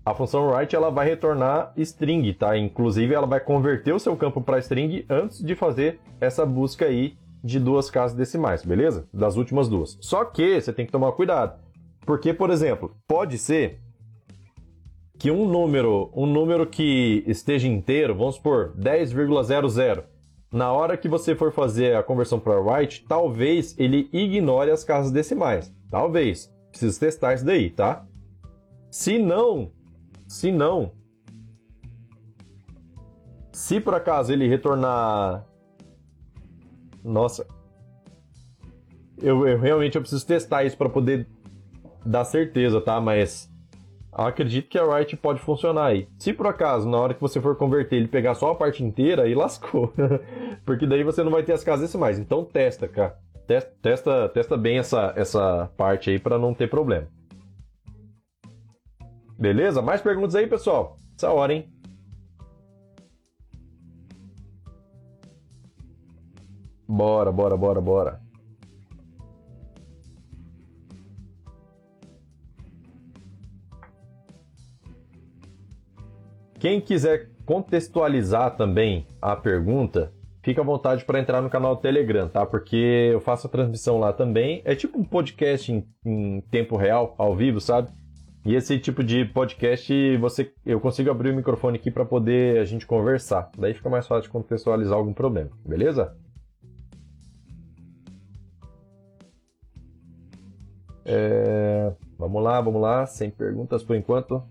[0.06, 2.56] A função write ela vai retornar string, tá?
[2.56, 7.18] Inclusive ela vai converter o seu campo para string antes de fazer essa busca aí
[7.44, 9.08] de duas casas decimais, beleza?
[9.12, 9.98] Das últimas duas.
[10.02, 11.60] Só que você tem que tomar cuidado,
[12.06, 13.80] porque por exemplo, pode ser
[15.18, 20.04] que um número, um número que esteja inteiro, vamos supor 10,00,
[20.52, 25.12] na hora que você for fazer a conversão para write, talvez ele ignore as casas
[25.12, 25.74] decimais.
[25.90, 26.54] Talvez.
[26.70, 28.06] Preciso testar isso daí, tá?
[28.92, 29.72] Se não,
[30.36, 30.92] se não,
[33.54, 35.46] se por acaso ele retornar,
[37.02, 37.48] nossa,
[39.18, 41.26] eu, eu realmente eu preciso testar isso para poder
[42.06, 43.00] dar certeza, tá?
[43.00, 43.50] Mas
[44.12, 46.10] acredito que a write pode funcionar aí.
[46.20, 49.24] Se por acaso, na hora que você for converter, ele pegar só a parte inteira,
[49.24, 49.94] aí lascou.
[50.66, 52.20] Porque daí você não vai ter as casas decimais.
[52.20, 53.18] Então testa, cara
[53.82, 57.08] testa, testa bem essa, essa parte aí para não ter problema.
[59.38, 59.82] Beleza?
[59.82, 60.98] Mais perguntas aí, pessoal?
[61.16, 61.70] Essa hora, hein?
[66.88, 68.22] Bora, bora, bora, bora.
[76.60, 82.28] Quem quiser contextualizar também a pergunta, fica à vontade para entrar no canal do Telegram,
[82.28, 82.46] tá?
[82.46, 84.62] Porque eu faço a transmissão lá também.
[84.64, 87.90] É tipo um podcast em, em tempo real, ao vivo, sabe?
[88.46, 92.64] E esse tipo de podcast, você, eu consigo abrir o microfone aqui para poder a
[92.64, 93.50] gente conversar.
[93.58, 96.16] Daí fica mais fácil de contextualizar algum problema, beleza?
[101.04, 101.92] É...
[102.20, 104.44] Vamos lá, vamos lá, sem perguntas por enquanto.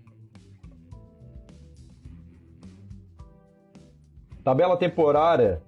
[4.43, 5.61] Tabela temporária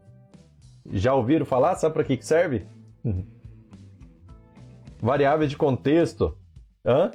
[0.92, 1.76] já ouviram falar?
[1.76, 2.68] Sabe para que, que serve?
[5.02, 6.38] variável de contexto.
[6.86, 7.12] Hã?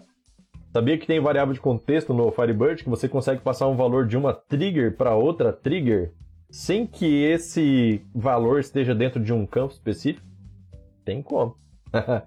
[0.72, 4.16] Sabia que tem variável de contexto no Firebird que você consegue passar um valor de
[4.16, 6.14] uma trigger para outra trigger
[6.50, 10.26] sem que esse valor esteja dentro de um campo específico?
[11.04, 11.58] Tem como.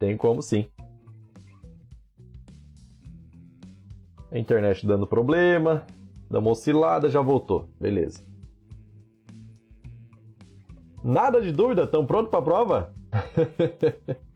[0.00, 0.66] tem como sim.
[4.32, 5.86] A internet dando problema,
[6.28, 7.68] dá uma oscilada, já voltou.
[7.80, 8.24] Beleza.
[11.04, 11.84] Nada de dúvida?
[11.84, 12.94] Estão prontos para a prova?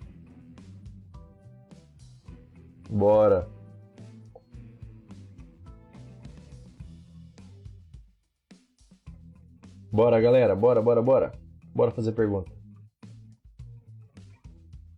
[2.92, 3.48] Bora.
[9.90, 11.32] Bora, galera, bora, bora, bora.
[11.74, 12.52] Bora fazer pergunta.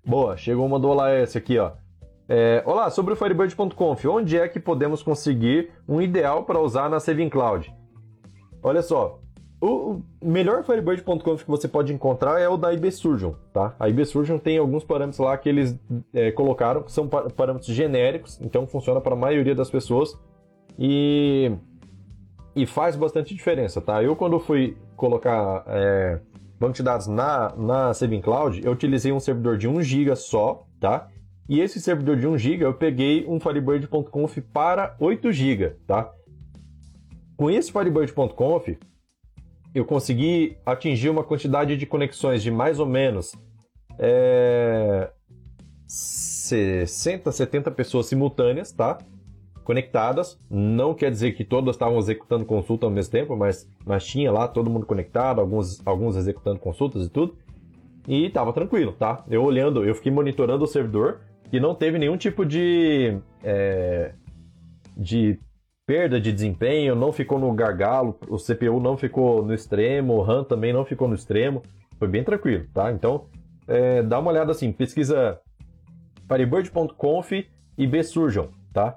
[0.04, 1.72] Boa, chegou uma do OLAS aqui, ó.
[2.28, 6.98] É, olá, sobre o Firebird.conf, onde é que podemos conseguir um ideal para usar na
[6.98, 7.72] Saving Cloud?
[8.60, 9.20] Olha só,
[9.64, 13.74] o melhor Firebird.conf que você pode encontrar é o da IBSurgeon, tá?
[13.78, 15.78] A IBSurgeon tem alguns parâmetros lá que eles
[16.12, 20.18] é, colocaram, que são parâmetros genéricos, então funciona para a maioria das pessoas
[20.78, 21.52] e,
[22.54, 24.02] e faz bastante diferença, tá?
[24.02, 26.20] Eu quando fui colocar é,
[26.58, 30.66] banco de dados na, na Saving Cloud, eu utilizei um servidor de 1 GB só,
[30.80, 31.08] tá?
[31.48, 36.10] E esse servidor de 1 GB eu peguei um Firebird.conf para 8 GB, tá?
[37.36, 38.78] Com esse Firebird.conf,
[39.74, 43.32] eu consegui atingir uma quantidade de conexões de mais ou menos
[43.98, 45.10] é,
[45.86, 48.98] 60, 70 pessoas simultâneas, tá?
[49.64, 50.38] Conectadas.
[50.48, 54.46] Não quer dizer que todas estavam executando consulta ao mesmo tempo, mas, mas tinha lá
[54.46, 57.36] todo mundo conectado, alguns, alguns executando consultas e tudo.
[58.06, 59.24] E tava tranquilo, tá?
[59.28, 63.18] Eu olhando, eu fiquei monitorando o servidor e não teve nenhum tipo de.
[63.42, 64.12] É,
[64.96, 65.40] de
[65.86, 70.44] perda de desempenho, não ficou no gargalo, o CPU não ficou no extremo, o RAM
[70.44, 71.62] também não ficou no extremo,
[71.98, 72.90] foi bem tranquilo, tá?
[72.90, 73.26] Então,
[73.68, 75.40] é, dá uma olhada assim, pesquisa
[76.28, 77.32] firebird.conf
[77.76, 78.96] e bsurgeon, tá?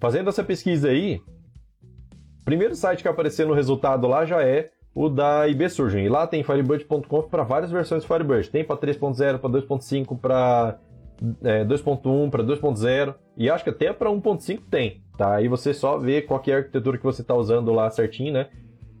[0.00, 1.20] Fazendo essa pesquisa aí,
[2.40, 6.00] o primeiro site que aparecer no resultado lá já é o da IBSurgeon.
[6.00, 8.48] E lá tem firebird.conf para várias versões de Firebird.
[8.50, 10.78] Tem para 3.0, para 2.5, para
[11.42, 15.03] é, 2.1, para 2.0 e acho que até para 1.5 tem.
[15.16, 15.36] Tá?
[15.36, 18.48] Aí você só vê qual é a arquitetura que você está usando lá certinho, né?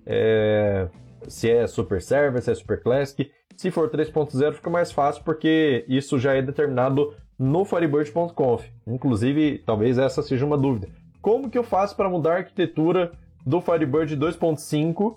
[0.06, 0.88] É...
[1.26, 3.30] Se é Super Server, se é Super Classic.
[3.56, 8.64] Se for 3.0 fica mais fácil porque isso já é determinado no Firebird.conf.
[8.86, 10.88] Inclusive, talvez essa seja uma dúvida.
[11.20, 13.12] Como que eu faço para mudar a arquitetura
[13.46, 15.16] do Firebird 2.5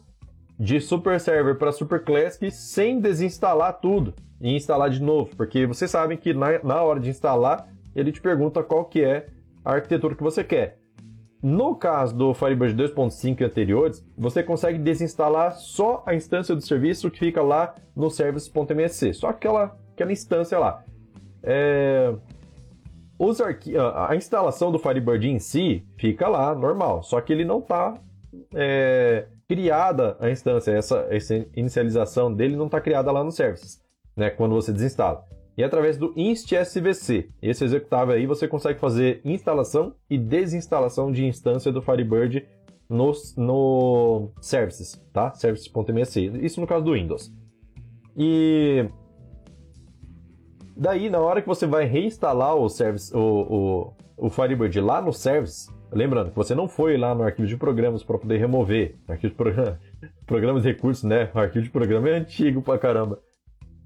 [0.59, 5.35] de Super Server para Super Classic sem desinstalar tudo e instalar de novo?
[5.35, 9.27] Porque vocês sabem que na, na hora de instalar ele te pergunta qual que é
[9.65, 10.79] a arquitetura que você quer.
[11.41, 17.11] No caso do Firebird 2.5 e anteriores, você consegue desinstalar só a instância do serviço
[17.11, 20.83] que fica lá no service.msc, só aquela, aquela instância lá.
[21.43, 22.13] É...
[23.19, 23.75] Os arqui...
[23.77, 27.93] A instalação do Firebird em si fica lá, normal, só que ele não está
[28.55, 29.27] é...
[29.47, 33.79] criada a instância, essa, essa inicialização dele não está criada lá no services,
[34.15, 35.23] né, quando você desinstala
[35.57, 37.29] e através do inst.svc.
[37.41, 42.47] Esse executável aí você consegue fazer instalação e desinstalação de instância do Firebird
[42.87, 45.33] no, no services, tá?
[45.33, 46.31] Services.msc.
[46.41, 47.33] Isso no caso do Windows.
[48.15, 48.87] E
[50.75, 55.11] daí, na hora que você vai reinstalar o, service, o, o, o Firebird lá no
[55.11, 59.31] service, lembrando que você não foi lá no arquivo de programas para poder remover arquivo
[59.31, 59.79] de programa,
[60.25, 61.31] programas recursos, né?
[61.33, 63.19] O arquivo de programa é antigo pra caramba.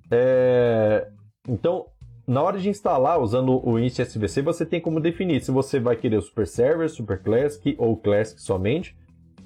[0.10, 1.07] É,
[1.47, 1.88] então,
[2.27, 5.95] na hora de instalar, usando o Inst SVC, você tem como definir se você vai
[5.95, 8.95] querer o Super Server, Super Classic ou Classic somente.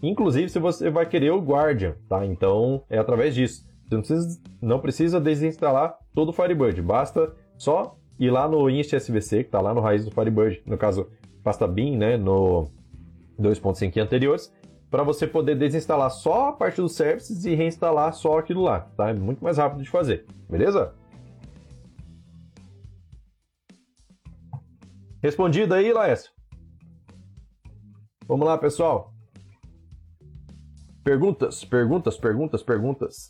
[0.04, 2.26] Inclusive, se você vai querer o Guardian, tá?
[2.26, 3.66] Então, é através disso.
[3.88, 6.82] Você não precisa, não precisa desinstalar todo o Firebird.
[6.82, 10.62] Basta só ir lá no Inst SVC, que está lá no raiz do Firebird.
[10.66, 11.08] No caso,
[11.44, 12.18] pasta bin, né?
[12.18, 12.68] No
[13.40, 14.54] 2.5 anteriores.
[14.92, 19.10] Para você poder desinstalar só a parte dos services e reinstalar só aquilo lá, tá?
[19.10, 20.94] É muito mais rápido de fazer, beleza?
[25.26, 26.32] Respondido aí, Laércio?
[28.28, 29.12] Vamos lá, pessoal.
[31.04, 33.30] Perguntas, perguntas, perguntas, perguntas.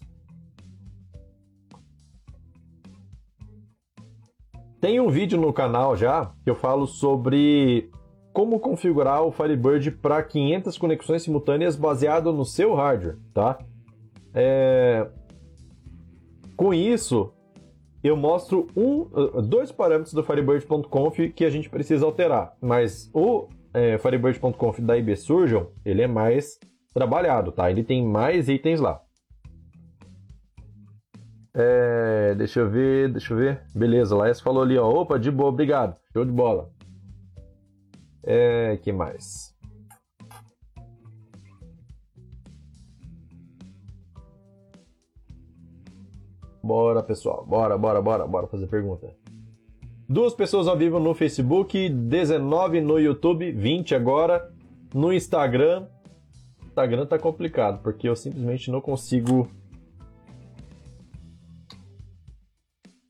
[4.81, 7.89] Tem um vídeo no canal já que eu falo sobre
[8.33, 13.57] como configurar o Firebird para 500 conexões simultâneas baseado no seu hardware, tá?
[14.33, 15.09] É...
[16.57, 17.33] Com isso,
[18.07, 19.07] eu mostro um,
[19.41, 22.55] dois parâmetros do Firebird.conf que a gente precisa alterar.
[22.61, 26.59] Mas o é, Firebird.conf da IBSurgeon, ele é mais
[26.93, 27.69] trabalhado, tá?
[27.69, 29.01] Ele tem mais itens lá.
[31.57, 33.61] É, deixa eu ver, deixa eu ver.
[33.73, 34.87] Beleza, Laes falou ali, ó.
[34.87, 35.97] Opa, de boa, obrigado.
[36.11, 36.69] Show de bola.
[38.23, 39.54] É, que mais?
[46.65, 47.45] Bora, pessoal.
[47.45, 49.15] Bora, bora, bora, bora fazer pergunta.
[50.09, 54.51] Duas pessoas ao vivo no Facebook, 19 no YouTube, 20 agora
[54.91, 55.85] no Instagram.
[56.65, 59.47] Instagram tá complicado, porque eu simplesmente não consigo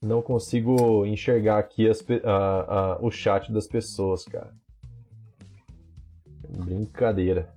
[0.02, 4.54] não consigo enxergar aqui as, a, a, o chat das pessoas, cara.
[6.50, 7.55] Brincadeira.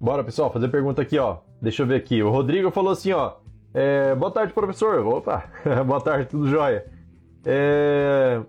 [0.00, 1.40] Bora, pessoal, fazer pergunta aqui, ó.
[1.60, 2.22] Deixa eu ver aqui.
[2.22, 3.34] O Rodrigo falou assim, ó.
[3.74, 5.06] É, boa tarde, professor.
[5.06, 5.44] Opa,
[5.86, 6.90] boa tarde, tudo jóia.
[7.44, 8.40] É,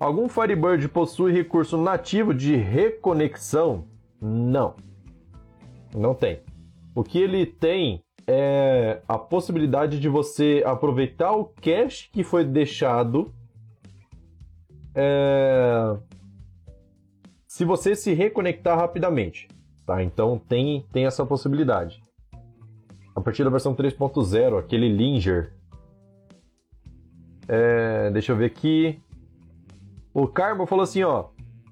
[0.00, 3.84] algum Firebird possui recurso nativo de reconexão?
[4.18, 4.76] Não.
[5.94, 6.40] Não tem.
[6.94, 13.30] O que ele tem é a possibilidade de você aproveitar o cache que foi deixado
[14.94, 15.98] é,
[17.46, 19.48] se você se reconectar rapidamente.
[19.86, 20.02] Tá?
[20.02, 22.02] Então tem, tem essa possibilidade.
[23.14, 25.54] A partir da versão 3.0, aquele Linger.
[27.48, 29.00] É, deixa eu ver aqui.
[30.12, 31.26] O Carmo falou assim, ó.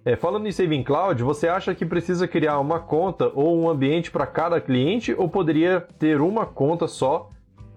[0.04, 4.10] É, falando em Saving Cloud, você acha que precisa criar uma conta ou um ambiente
[4.10, 7.30] para cada cliente ou poderia ter uma conta só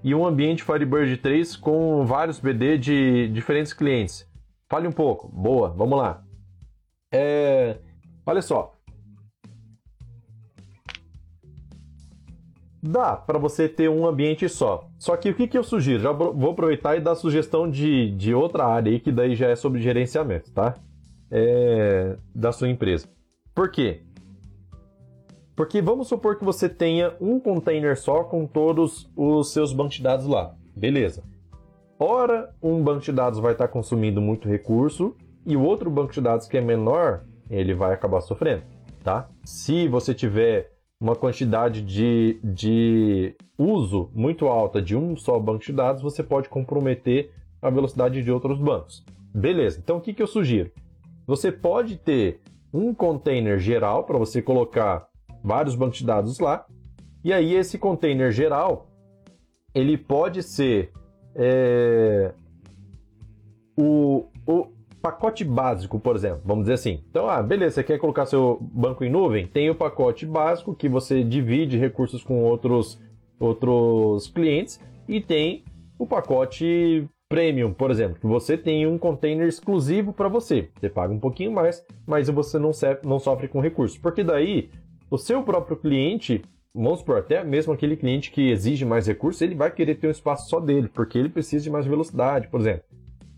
[0.03, 4.29] e um ambiente Firebird 3 com vários BD de diferentes clientes?
[4.69, 5.29] Fale um pouco.
[5.29, 6.21] Boa, vamos lá.
[7.13, 7.77] É,
[8.25, 8.76] olha só.
[12.81, 14.87] Dá para você ter um ambiente só.
[14.99, 16.01] Só que o que, que eu sugiro?
[16.01, 19.55] Já vou aproveitar e dar sugestão de, de outra área aí, que daí já é
[19.55, 20.75] sobre gerenciamento, tá?
[21.31, 23.07] é, da sua empresa.
[23.53, 24.01] Por quê?
[25.55, 30.03] Porque vamos supor que você tenha um container só com todos os seus bancos de
[30.03, 30.55] dados lá.
[30.75, 31.23] Beleza.
[31.99, 36.21] Ora, um banco de dados vai estar consumindo muito recurso e o outro banco de
[36.21, 38.61] dados que é menor, ele vai acabar sofrendo,
[39.03, 39.27] tá?
[39.43, 45.73] Se você tiver uma quantidade de, de uso muito alta de um só banco de
[45.73, 47.31] dados, você pode comprometer
[47.61, 49.05] a velocidade de outros bancos.
[49.33, 50.71] Beleza, então o que, que eu sugiro?
[51.25, 52.39] Você pode ter
[52.73, 55.07] um container geral para você colocar
[55.43, 56.65] vários bancos de dados lá.
[57.23, 58.87] E aí esse container geral
[59.73, 60.91] ele pode ser
[61.35, 62.33] é,
[63.77, 64.67] o, o
[65.07, 67.01] pacote básico, por exemplo, vamos dizer assim.
[67.09, 69.47] Então, ah, beleza, você quer colocar seu banco em nuvem?
[69.47, 72.99] Tem o pacote básico que você divide recursos com outros,
[73.39, 75.63] outros clientes e tem
[75.97, 80.69] o pacote Premium, por exemplo, que você tem um container exclusivo para você.
[80.77, 82.71] Você paga um pouquinho mais, mas você não,
[83.03, 83.97] não sofre com recursos.
[83.97, 84.69] Porque daí,
[85.09, 86.41] o seu próprio cliente,
[86.73, 90.11] vamos supor, até mesmo aquele cliente que exige mais recursos, ele vai querer ter um
[90.11, 92.83] espaço só dele, porque ele precisa de mais velocidade, por exemplo.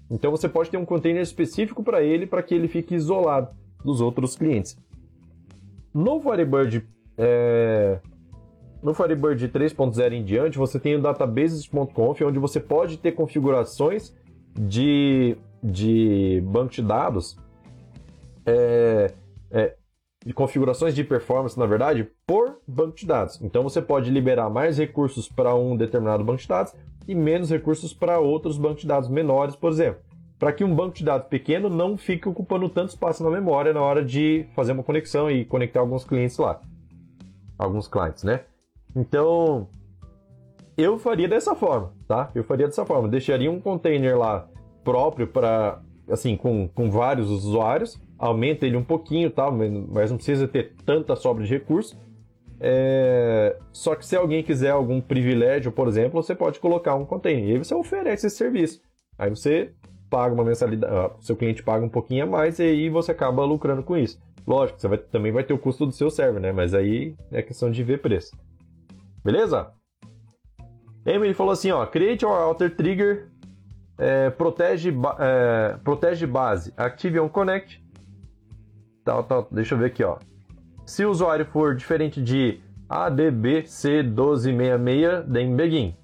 [0.09, 3.49] Então você pode ter um container específico para ele, para que ele fique isolado
[3.83, 4.77] dos outros clientes.
[5.93, 7.99] No Firebird é,
[8.81, 14.15] no Firebird 3.0 em diante, você tem o databases.conf, onde você pode ter configurações
[14.57, 17.37] de, de banco de dados,
[18.45, 19.13] é,
[19.51, 19.75] é,
[20.25, 23.41] de configurações de performance, na verdade, por banco de dados.
[23.41, 26.73] Então você pode liberar mais recursos para um determinado banco de dados
[27.09, 29.99] e menos recursos para outros bancos de dados menores, por exemplo.
[30.37, 33.81] Para que um banco de dados pequeno não fique ocupando tanto espaço na memória na
[33.81, 36.61] hora de fazer uma conexão e conectar alguns clientes lá.
[37.57, 38.41] Alguns clientes, né?
[38.95, 39.67] Então,
[40.77, 42.29] eu faria dessa forma, tá?
[42.35, 43.07] Eu faria dessa forma.
[43.07, 44.47] Deixaria um container lá
[44.83, 49.49] próprio para, assim, com, com vários usuários, aumenta ele um pouquinho, tá?
[49.49, 51.97] Mas não precisa ter tanta sobra de recursos.
[52.59, 53.57] É...
[53.71, 57.45] Só que se alguém quiser algum privilégio, por exemplo, você pode colocar um container.
[57.45, 58.81] E aí você oferece esse serviço.
[59.17, 59.71] Aí você
[60.09, 63.83] paga uma mensalidade, seu cliente paga um pouquinho a mais e aí você acaba lucrando
[63.83, 64.19] com isso.
[64.47, 66.51] Lógico, você vai, também vai ter o custo do seu server, né?
[66.51, 68.35] Mas aí é questão de ver preço.
[69.23, 69.71] Beleza?
[71.05, 73.29] Emily falou assim, ó, create or alter trigger,
[73.97, 77.83] é, protege, é, protege base, active on connect,
[79.03, 80.17] tal, tal, deixa eu ver aqui, ó.
[80.89, 85.95] Se o usuário for diferente de ADBC1266, then begin.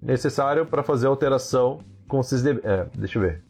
[0.00, 2.60] Necessário para fazer alteração com sysdb.
[2.62, 3.42] É, deixa eu ver.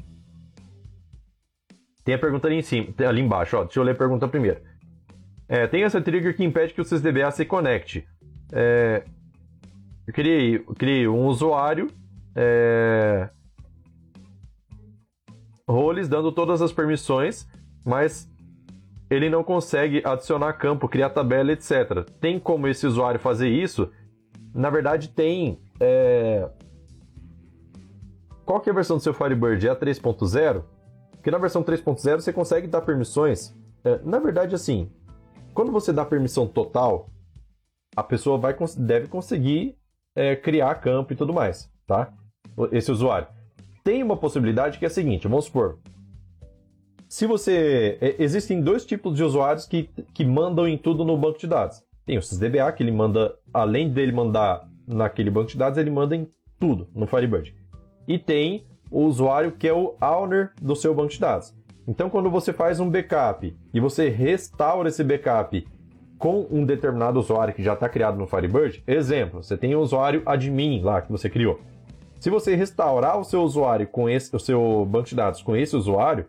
[2.03, 3.65] Tem a pergunta ali em cima, ali embaixo, ó.
[3.65, 4.63] Deixa eu ler a pergunta primeiro.
[5.47, 8.09] É, tem essa trigger que impede que o sysdba se conecte.
[8.51, 9.05] É,
[10.07, 11.91] eu criei, eu criei um usuário,
[12.35, 13.29] é,
[15.69, 17.47] roles dando todas as permissões,
[17.85, 18.32] mas
[19.13, 22.09] ele não consegue adicionar campo, criar tabela, etc.
[22.19, 23.91] Tem como esse usuário fazer isso?
[24.55, 25.61] Na verdade, tem.
[25.79, 26.49] É...
[28.47, 29.67] Qual que é a versão do seu Firebird?
[29.67, 30.65] É a 3.0?
[31.13, 33.55] Porque na versão 3.0 você consegue dar permissões.
[33.85, 34.91] É, na verdade, assim,
[35.53, 37.09] quando você dá permissão total,
[37.95, 39.77] a pessoa vai, deve conseguir
[40.17, 42.13] é, criar campo e tudo mais, tá?
[42.73, 43.29] Esse usuário.
[43.85, 45.79] Tem uma possibilidade que é a seguinte, vamos supor.
[47.13, 47.99] Se você...
[48.01, 51.83] É, existem dois tipos de usuários que, que mandam em tudo no banco de dados.
[52.07, 56.17] Tem o SysDBA, que ele manda, além dele mandar naquele banco de dados, ele manda
[56.17, 56.27] em
[56.59, 57.55] tudo no Firebird.
[58.09, 61.55] E tem o usuário que é o owner do seu banco de dados.
[61.87, 65.69] Então, quando você faz um backup e você restaura esse backup
[66.17, 68.83] com um determinado usuário que já está criado no Firebird.
[68.87, 71.61] Exemplo, você tem um usuário admin lá que você criou.
[72.23, 75.75] Se você restaurar o seu usuário com esse, o seu banco de dados com esse
[75.75, 76.25] usuário,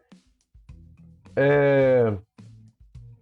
[1.35, 2.13] é,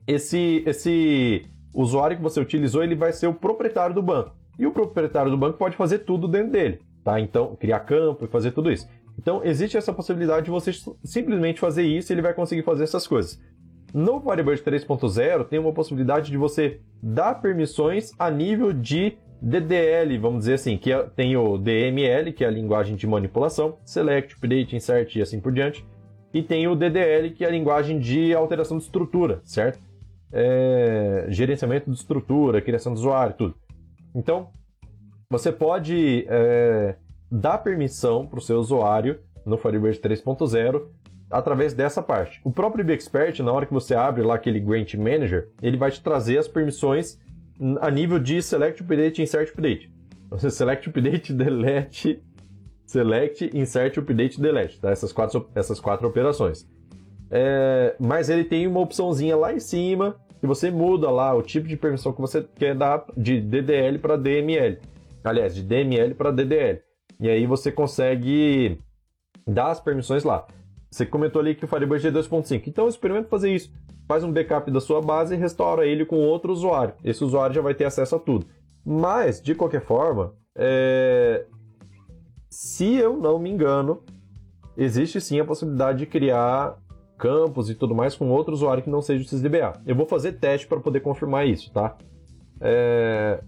[0.07, 4.35] esse, esse usuário que você utilizou ele vai ser o proprietário do banco.
[4.59, 7.19] E o proprietário do banco pode fazer tudo dentro dele, tá?
[7.19, 8.87] Então, criar campo e fazer tudo isso.
[9.17, 10.71] Então, existe essa possibilidade de você
[11.03, 13.41] simplesmente fazer isso e ele vai conseguir fazer essas coisas.
[13.93, 20.39] No Firebird 3.0 tem uma possibilidade de você dar permissões a nível de DDL, vamos
[20.39, 24.75] dizer assim, que é, tem o DML, que é a linguagem de manipulação, Select, Update,
[24.75, 25.85] Insert e assim por diante,
[26.33, 29.79] e tem o DDL, que é a linguagem de alteração de estrutura, certo?
[30.31, 33.55] É, gerenciamento de estrutura, criação de usuário, tudo.
[34.15, 34.49] Então,
[35.29, 36.95] você pode é,
[37.31, 40.83] dar permissão para o seu usuário no Firebird 3.0
[41.29, 42.41] através dessa parte.
[42.43, 46.01] O próprio BXpert, na hora que você abre lá aquele Grant Manager, ele vai te
[46.01, 47.17] trazer as permissões
[47.79, 49.91] a nível de Select, Update, Insert, Update.
[50.29, 52.21] Você Select, Update, Delete,
[52.91, 54.91] Select, Insert, Update, Delete, tá?
[54.91, 56.67] Essas quatro, essas quatro operações.
[57.29, 61.67] É, mas ele tem uma opçãozinha lá em cima que você muda lá o tipo
[61.67, 64.79] de permissão que você quer dar de DDL para DML.
[65.23, 66.81] Aliás, de DML para DDL.
[67.17, 68.77] E aí você consegue
[69.47, 70.45] dar as permissões lá.
[70.89, 72.63] Você comentou ali que o Firebird é 2.5.
[72.67, 73.71] Então experimenta fazer isso.
[74.05, 76.95] Faz um backup da sua base e restaura ele com outro usuário.
[77.05, 78.47] Esse usuário já vai ter acesso a tudo.
[78.83, 81.45] Mas, de qualquer forma, é...
[82.61, 84.03] se eu não me engano,
[84.77, 86.77] existe sim a possibilidade de criar
[87.17, 89.81] campos e tudo mais com outro usuário que não seja o SysDBA.
[89.83, 91.97] Eu vou fazer teste para poder confirmar isso, tá?
[92.59, 93.43] É...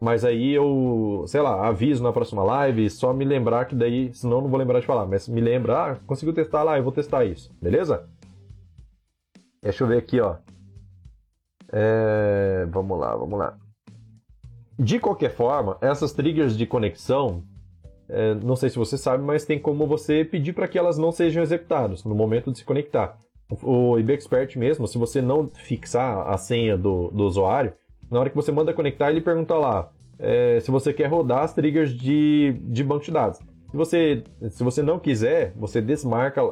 [0.00, 4.40] Mas aí eu, sei lá, aviso na próxima live, só me lembrar que daí, senão
[4.40, 5.04] não vou lembrar de falar.
[5.04, 8.08] Mas me lembra, ah, conseguiu testar lá, eu vou testar isso, beleza?
[9.62, 10.36] Deixa eu ver aqui, ó.
[11.70, 12.66] É...
[12.70, 13.58] Vamos lá, vamos lá.
[14.78, 17.44] De qualquer forma, essas triggers de conexão,
[18.08, 21.10] é, não sei se você sabe, mas tem como você pedir para que elas não
[21.10, 23.18] sejam executadas no momento de se conectar.
[23.62, 27.72] O IBExpert mesmo, se você não fixar a senha do, do usuário,
[28.10, 31.54] na hora que você manda conectar, ele pergunta lá é, se você quer rodar as
[31.54, 33.38] triggers de, de banco de dados.
[33.70, 36.42] Se você, se você não quiser, você desmarca,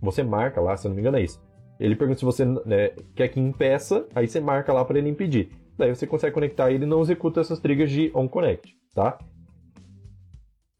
[0.00, 1.40] você marca lá, se eu não me engano é isso.
[1.78, 5.50] Ele pergunta se você né, quer que impeça, aí você marca lá para ele impedir.
[5.76, 9.18] Daí você consegue conectar e ele não executa essas triggers de onConnect, tá?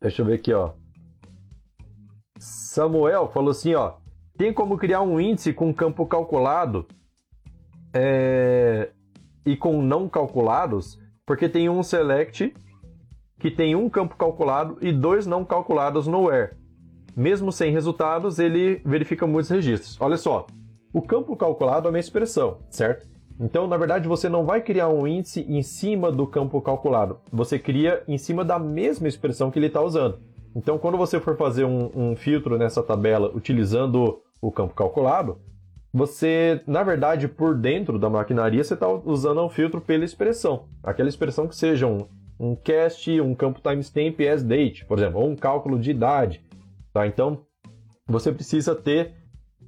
[0.01, 0.73] Deixa eu ver aqui, ó.
[2.39, 3.95] Samuel falou assim, ó.
[4.37, 6.87] Tem como criar um índice com campo calculado
[7.93, 8.91] é,
[9.45, 12.55] e com não calculados, porque tem um select
[13.39, 16.55] que tem um campo calculado e dois não calculados no where.
[17.15, 20.01] Mesmo sem resultados, ele verifica muitos registros.
[20.01, 20.47] Olha só,
[20.95, 23.10] o campo calculado é uma expressão, certo?
[23.41, 27.19] Então, na verdade, você não vai criar um índice em cima do campo calculado.
[27.33, 30.21] Você cria em cima da mesma expressão que ele está usando.
[30.55, 35.39] Então, quando você for fazer um, um filtro nessa tabela utilizando o campo calculado,
[35.93, 40.67] você, na verdade, por dentro da maquinaria, você está usando um filtro pela expressão.
[40.83, 42.07] Aquela expressão que seja um,
[42.39, 46.45] um cast, um campo timestamp as date, por exemplo, ou um cálculo de idade.
[46.93, 47.07] Tá?
[47.07, 47.41] Então,
[48.07, 49.15] você precisa ter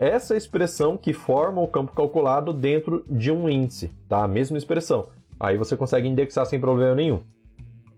[0.08, 4.24] essa expressão que forma o campo calculado dentro de um índice, tá?
[4.24, 5.08] A mesma expressão.
[5.38, 7.20] Aí você consegue indexar sem problema nenhum.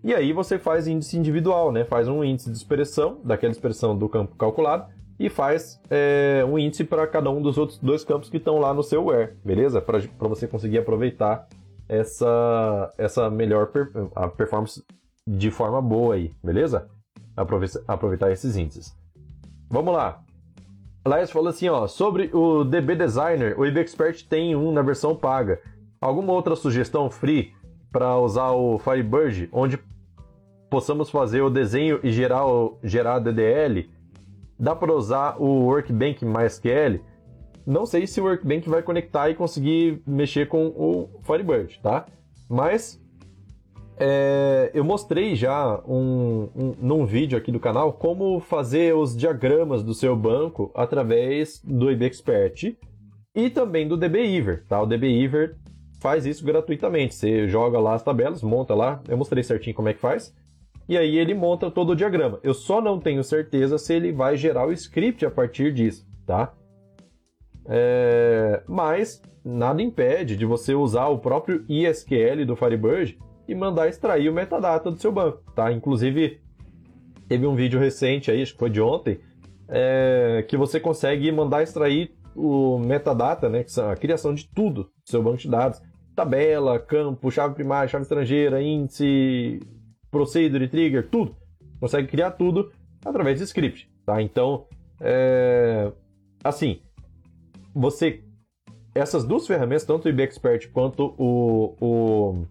[0.03, 1.83] E aí você faz índice individual, né?
[1.83, 4.85] Faz um índice de expressão daquela expressão do campo calculado
[5.19, 8.73] e faz é, um índice para cada um dos outros dois campos que estão lá
[8.73, 9.81] no seu where, beleza?
[9.81, 11.47] Para você conseguir aproveitar
[11.89, 14.83] essa, essa melhor per, a performance
[15.27, 16.87] de forma boa aí, beleza?
[17.35, 18.95] Aproveitar, esses índices.
[19.69, 20.21] Vamos lá.
[21.07, 25.15] Laís falou assim, ó, sobre o DB Designer, o IB Expert tem um na versão
[25.15, 25.61] paga.
[26.01, 27.53] Alguma outra sugestão free
[27.91, 29.79] para usar o Firebird, onde
[30.67, 32.43] possamos fazer o desenho e gerar,
[32.83, 33.87] gerar DDL?
[34.57, 36.99] Dá para usar o Workbench MySQL.
[37.67, 42.07] Não sei se o Workbench vai conectar e conseguir mexer com o Firebird, tá?
[42.49, 42.99] Mas
[43.97, 49.83] é, eu mostrei já um, um, num vídeo aqui do canal como fazer os diagramas
[49.83, 52.75] do seu banco através do IB Expert
[53.33, 54.81] e também do DBEver, tá?
[54.81, 55.55] O DBEver
[56.01, 57.15] faz isso gratuitamente.
[57.15, 59.01] Você joga lá as tabelas, monta lá.
[59.07, 60.33] Eu mostrei certinho como é que faz
[60.87, 62.39] e aí ele monta todo o diagrama.
[62.43, 66.53] Eu só não tenho certeza se ele vai gerar o script a partir disso, tá?
[67.65, 68.61] É...
[68.67, 73.17] Mas nada impede de você usar o próprio ISQL do Firebird
[73.47, 75.71] e mandar extrair o metadata do seu banco, tá?
[75.71, 76.39] Inclusive,
[77.27, 79.19] teve um vídeo recente aí, acho que foi de ontem,
[79.67, 80.45] é...
[80.47, 83.63] que você consegue mandar extrair o metadata, né?
[83.63, 85.81] Que é a criação de tudo do seu banco de dados
[86.15, 89.59] tabela, campo, chave primária, chave estrangeira, índice,
[90.09, 91.35] procedure, trigger, tudo.
[91.79, 92.71] Consegue criar tudo
[93.03, 94.21] através de script, tá?
[94.21, 94.65] Então,
[95.01, 95.91] é...
[96.43, 96.79] assim,
[97.73, 98.23] você
[98.95, 102.45] essas duas ferramentas, tanto o IB Expert quanto o, o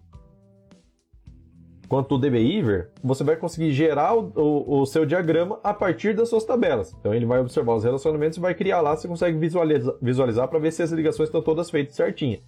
[1.87, 6.29] quanto o DBIver, você vai conseguir gerar o, o, o, seu diagrama a partir das
[6.29, 6.95] suas tabelas.
[6.99, 10.59] Então ele vai observar os relacionamentos e vai criar lá, você consegue visualizar, visualizar para
[10.59, 12.39] ver se as ligações estão todas feitas certinho.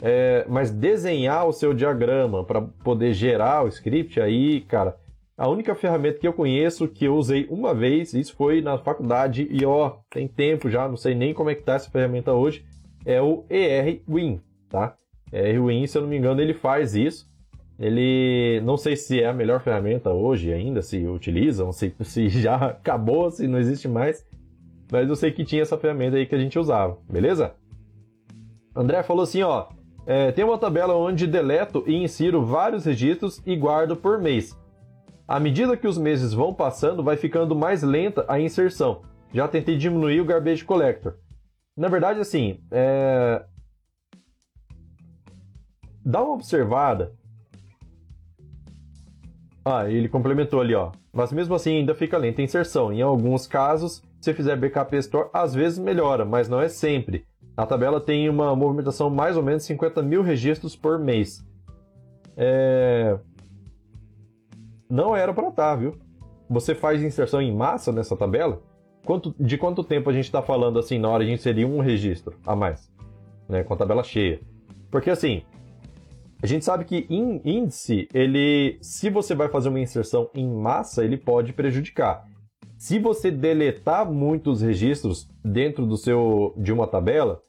[0.00, 4.96] É, mas desenhar o seu diagrama para poder gerar o script, aí, cara,
[5.36, 9.48] a única ferramenta que eu conheço que eu usei uma vez, isso foi na faculdade,
[9.50, 12.64] e ó, tem tempo já, não sei nem como é que tá essa ferramenta hoje,
[13.04, 14.94] é o ER-Win, tá?
[15.32, 17.26] ER-Win, se eu não me engano, ele faz isso.
[17.78, 22.56] Ele, não sei se é a melhor ferramenta hoje ainda, se utilizam, se, se já
[22.56, 24.26] acabou, se não existe mais,
[24.90, 27.54] mas eu sei que tinha essa ferramenta aí que a gente usava, beleza?
[28.74, 29.68] André falou assim, ó,
[30.06, 34.58] é, tem uma tabela onde deleto e insiro vários registros e guardo por mês.
[35.26, 39.02] À medida que os meses vão passando, vai ficando mais lenta a inserção.
[39.34, 41.16] Já tentei diminuir o garbage collector.
[41.76, 43.44] Na verdade, assim, é...
[46.02, 47.12] dá uma observada.
[49.64, 50.92] Ah, ele complementou ali, ó.
[51.12, 52.92] Mas mesmo assim ainda fica lenta a inserção.
[52.92, 57.24] Em alguns casos, se fizer backup store, às vezes melhora, mas não é sempre.
[57.56, 61.44] A tabela tem uma movimentação mais ou menos 50 mil registros por mês.
[62.36, 63.18] É...
[64.88, 65.96] Não era para estar, tá, viu?
[66.48, 68.62] Você faz inserção em massa nessa tabela?
[69.04, 72.36] Quanto, de quanto tempo a gente está falando assim na hora de inserir um registro
[72.46, 72.90] a mais,
[73.48, 74.40] né, com a tabela cheia?
[74.90, 75.42] Porque assim,
[76.42, 81.04] a gente sabe que em índice, ele, se você vai fazer uma inserção em massa,
[81.04, 82.24] ele pode prejudicar.
[82.76, 87.42] Se você deletar muitos registros dentro do seu de uma tabela,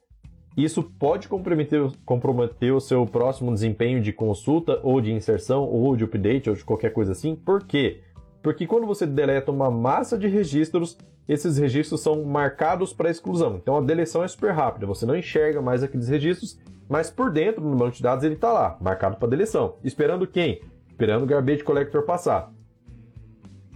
[0.56, 6.02] isso pode comprometer, comprometer o seu próximo desempenho de consulta ou de inserção ou de
[6.02, 7.36] update ou de qualquer coisa assim.
[7.36, 8.00] Por quê?
[8.42, 10.96] Porque quando você deleta uma massa de registros,
[11.28, 13.56] esses registros são marcados para exclusão.
[13.56, 17.62] Então a deleção é super rápida, você não enxerga mais aqueles registros, mas por dentro
[17.62, 19.76] no banco de dados ele está lá, marcado para deleção.
[19.84, 20.60] Esperando quem?
[20.88, 22.52] Esperando o Garbage Collector passar.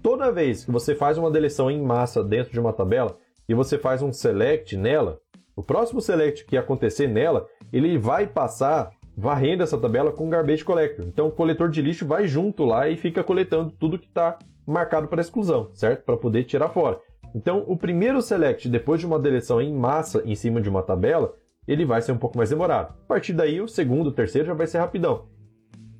[0.03, 3.17] Toda vez que você faz uma deleção em massa dentro de uma tabela
[3.49, 5.21] e você faz um select nela,
[5.57, 10.65] o próximo select que acontecer nela, ele vai passar varrendo essa tabela com o Garbage
[10.65, 11.07] Collector.
[11.07, 15.09] Então o coletor de lixo vai junto lá e fica coletando tudo que está marcado
[15.09, 16.05] para exclusão, certo?
[16.05, 17.01] Para poder tirar fora.
[17.35, 21.35] Então, o primeiro select, depois de uma deleção em massa em cima de uma tabela,
[21.67, 22.95] ele vai ser um pouco mais demorado.
[23.05, 25.27] A partir daí, o segundo, o terceiro já vai ser rapidão.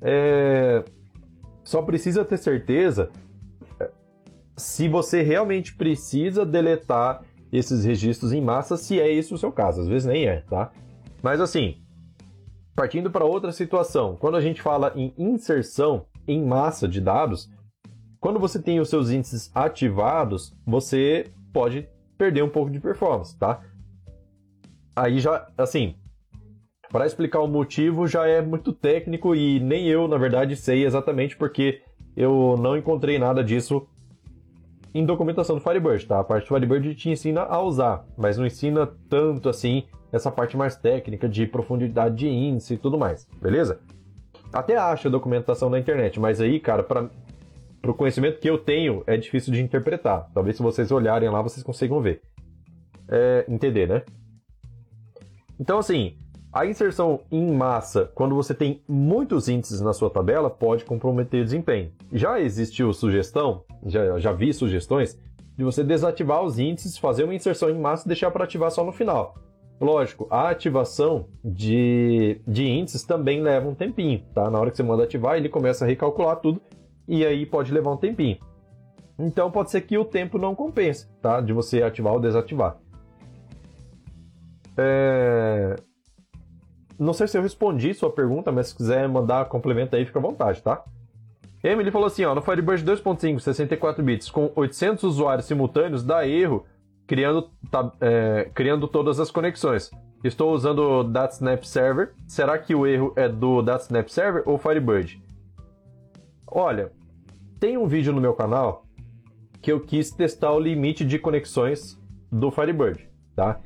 [0.01, 0.83] É...
[1.63, 3.09] Só precisa ter certeza
[3.79, 3.89] é,
[4.55, 9.81] se você realmente precisa deletar esses registros em massa, se é esse o seu caso.
[9.81, 10.71] Às vezes nem é, tá?
[11.23, 11.77] Mas assim,
[12.75, 17.49] partindo para outra situação, quando a gente fala em inserção em massa de dados,
[18.25, 23.61] quando você tem os seus índices ativados, você pode perder um pouco de performance, tá?
[24.95, 25.93] Aí já, assim,
[26.89, 31.37] para explicar o motivo já é muito técnico e nem eu, na verdade, sei exatamente
[31.37, 31.83] porque
[32.17, 33.87] eu não encontrei nada disso
[34.91, 36.19] em documentação do Firebird, tá?
[36.19, 40.57] A parte do Firebird te ensina a usar, mas não ensina tanto assim essa parte
[40.57, 43.81] mais técnica de profundidade de índice e tudo mais, beleza?
[44.51, 47.07] Até acha documentação na internet, mas aí, cara, para
[47.85, 50.27] para o conhecimento que eu tenho, é difícil de interpretar.
[50.33, 52.19] Talvez se vocês olharem lá, vocês consigam ver.
[53.07, 54.01] É, entender, né?
[55.59, 56.17] Então, assim,
[56.51, 61.45] a inserção em massa, quando você tem muitos índices na sua tabela, pode comprometer o
[61.45, 61.91] desempenho.
[62.11, 65.19] Já existiu sugestão, já, já vi sugestões,
[65.55, 68.83] de você desativar os índices, fazer uma inserção em massa e deixar para ativar só
[68.83, 69.35] no final.
[69.79, 74.49] Lógico, a ativação de, de índices também leva um tempinho, tá?
[74.49, 76.59] Na hora que você manda ativar, ele começa a recalcular tudo
[77.07, 78.37] e aí pode levar um tempinho.
[79.17, 81.39] Então pode ser que o tempo não compense, tá?
[81.39, 82.77] De você ativar ou desativar.
[84.77, 85.75] É...
[86.99, 90.21] Não sei se eu respondi sua pergunta, mas se quiser mandar complemento aí, fica à
[90.21, 90.83] vontade, tá?
[91.63, 96.65] Emily falou assim, ó, no Firebird 2.5, 64 bits, com 800 usuários simultâneos, dá erro
[97.07, 99.89] criando, tá, é, criando todas as conexões.
[100.23, 102.13] Estou usando o DataSnap Server.
[102.27, 105.21] Será que o erro é do DataSnap Server ou Firebird?
[106.57, 106.89] Olha,
[107.59, 108.85] tem um vídeo no meu canal
[109.61, 112.01] que eu quis testar o limite de conexões
[112.31, 113.59] do Firebird, tá?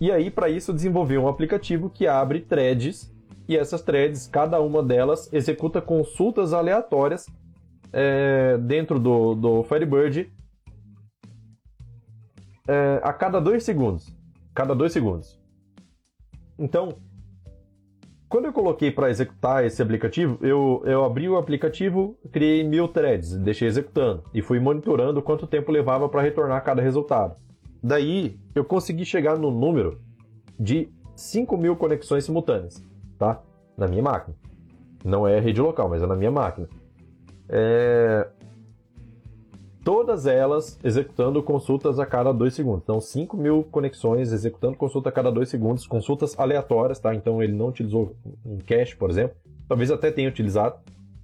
[0.00, 3.12] E aí, para isso, desenvolvi um aplicativo que abre threads
[3.48, 7.26] e essas threads, cada uma delas executa consultas aleatórias
[7.92, 10.32] é, dentro do, do Firebird
[12.68, 14.16] é, a cada dois segundos.
[14.54, 15.36] Cada dois segundos.
[16.56, 16.96] Então,
[18.28, 23.36] Quando eu coloquei para executar esse aplicativo, eu, eu abri o aplicativo, criei mil threads,
[23.36, 27.36] deixei executando e fui monitorando quanto tempo levava para retornar cada resultado.
[27.80, 30.00] Daí eu consegui chegar no número
[30.58, 32.84] de 5 mil conexões simultâneas,
[33.16, 33.40] tá?
[33.76, 34.36] Na minha máquina.
[35.04, 36.68] Não é rede local, mas é na minha máquina.
[37.48, 38.26] É...
[39.86, 42.82] Todas elas executando consultas a cada 2 segundos.
[42.82, 47.14] Então, 5 mil conexões executando consulta a cada 2 segundos, consultas aleatórias, tá?
[47.14, 49.36] Então, ele não utilizou um cache, por exemplo.
[49.68, 50.74] Talvez até tenha utilizado,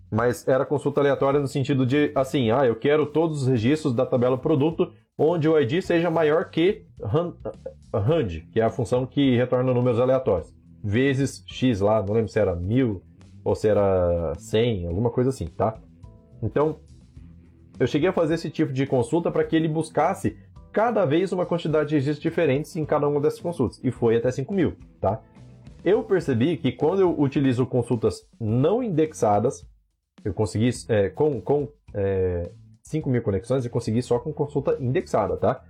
[0.09, 4.07] mas era consulta aleatória no sentido de, assim, ah, eu quero todos os registros da
[4.07, 6.87] tabela produto onde o ID seja maior que
[7.93, 10.55] RAND, que é a função que retorna números aleatórios,
[10.85, 13.03] vezes X lá, não lembro se era 1000
[13.45, 15.81] ou se era 100, alguma coisa assim, tá?
[16.41, 16.79] Então,
[17.83, 20.37] eu cheguei a fazer esse tipo de consulta para que ele buscasse
[20.73, 24.31] cada vez uma quantidade de registros diferentes em cada uma dessas consultas, e foi até
[24.31, 25.21] 5 mil, tá?
[25.85, 29.67] Eu percebi que quando eu utilizo consultas não indexadas,
[30.25, 32.53] eu consegui, é, com, com é,
[32.85, 35.65] 5 mil conexões, eu consegui só com consulta indexada, tá?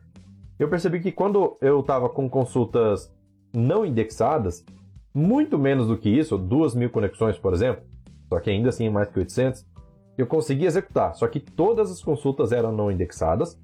[0.59, 3.11] Eu percebi que quando eu estava com consultas
[3.55, 4.63] não indexadas,
[5.15, 7.83] muito menos do que isso, 2 mil conexões, por exemplo,
[8.29, 9.65] só que ainda assim mais que 800,
[10.17, 13.59] eu consegui executar, só que todas as consultas eram não indexadas.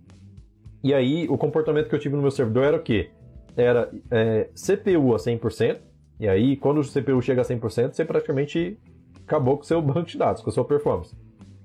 [0.82, 3.11] E aí, o comportamento que eu tive no meu servidor era o quê?
[3.57, 5.80] Era é, CPU a 100%,
[6.20, 8.78] e aí, quando o CPU chega a 100%, você praticamente
[9.24, 11.16] acabou com o seu banco de dados, com a sua performance.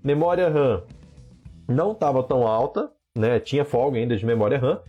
[0.03, 0.84] Memória RAM
[1.67, 3.39] não estava tão alta, né?
[3.39, 4.81] tinha folga ainda de memória RAM,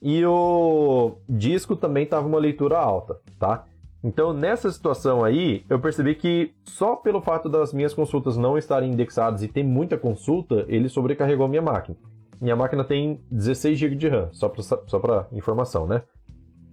[0.00, 3.66] e o disco também estava uma leitura alta, tá?
[4.02, 8.92] Então, nessa situação aí, eu percebi que só pelo fato das minhas consultas não estarem
[8.92, 11.96] indexadas e ter muita consulta, ele sobrecarregou a minha máquina.
[12.40, 16.02] Minha máquina tem 16 GB de RAM, só para só informação, né?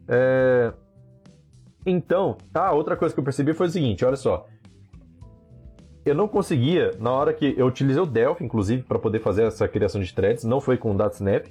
[0.08, 0.72] É...
[1.84, 4.46] Então, ah, outra coisa que eu percebi foi o seguinte, olha só.
[6.06, 9.68] Eu não conseguia, na hora que eu utilizei o Delphi, inclusive, para poder fazer essa
[9.68, 11.48] criação de threads, não foi com o DataSnap,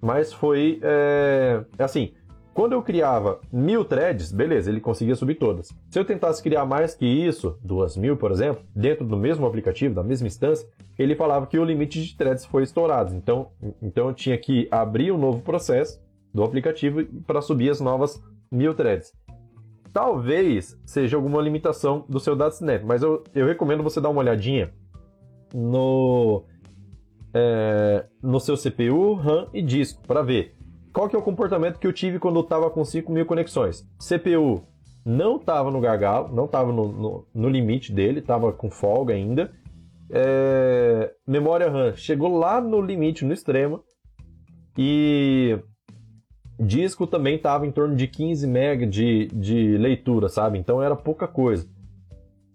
[0.00, 1.62] mas foi, é...
[1.78, 2.14] assim,
[2.58, 5.72] quando eu criava mil threads, beleza, ele conseguia subir todas.
[5.88, 9.94] Se eu tentasse criar mais que isso, duas mil, por exemplo, dentro do mesmo aplicativo,
[9.94, 13.14] da mesma instância, ele falava que o limite de threads foi estourado.
[13.14, 16.02] Então, então eu tinha que abrir um novo processo
[16.34, 19.12] do aplicativo para subir as novas mil threads.
[19.92, 24.72] Talvez seja alguma limitação do seu DataSnap, mas eu, eu recomendo você dar uma olhadinha
[25.54, 26.42] no,
[27.32, 30.57] é, no seu CPU, RAM e disco para ver
[30.98, 33.88] qual que é o comportamento que eu tive quando eu estava com 5 mil conexões?
[34.00, 34.64] CPU
[35.06, 39.52] não estava no gargalo, não estava no, no, no, limite dele, estava com folga ainda.
[40.10, 41.14] É...
[41.24, 43.84] Memória RAM chegou lá no limite, no extremo.
[44.76, 45.56] E
[46.58, 50.58] disco também estava em torno de 15 MB de, de leitura, sabe?
[50.58, 51.64] Então era pouca coisa.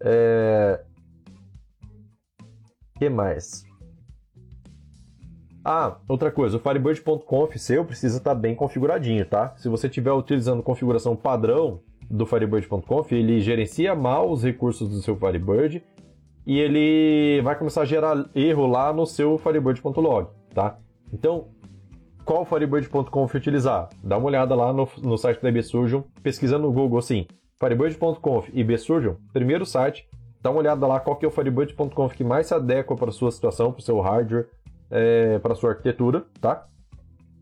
[0.02, 0.84] É...
[3.00, 3.64] que mais?
[5.66, 9.56] Ah, outra coisa, o Firebird.conf seu precisa estar tá bem configuradinho, tá?
[9.56, 15.16] Se você estiver utilizando configuração padrão do Firebird.conf, ele gerencia mal os recursos do seu
[15.16, 15.82] Firebird
[16.46, 20.78] e ele vai começar a gerar erro lá no seu Firebird.log, tá?
[21.14, 21.48] Então,
[22.26, 23.88] qual Firebird.conf utilizar?
[24.04, 27.26] Dá uma olhada lá no, no site da IBSurgeon, pesquisando no Google assim,
[27.58, 30.06] Firebird.conf e IBSurgeon, primeiro site,
[30.42, 33.14] dá uma olhada lá qual que é o Firebird.conf que mais se adequa para a
[33.14, 34.50] sua situação, para o seu hardware,
[34.90, 36.68] é, para sua arquitetura, tá?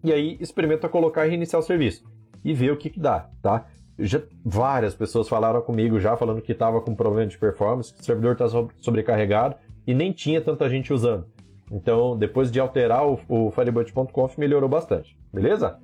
[0.04, 2.04] E aí experimenta colocar e reiniciar o serviço
[2.44, 3.66] e ver o que, que dá, tá?
[4.00, 8.04] Já, várias pessoas falaram comigo já falando que estava com problema de performance, que o
[8.04, 8.48] servidor está
[8.80, 11.26] sobrecarregado e nem tinha tanta gente usando.
[11.72, 15.80] Então, depois de alterar o, o Firebird.conf, melhorou bastante, beleza?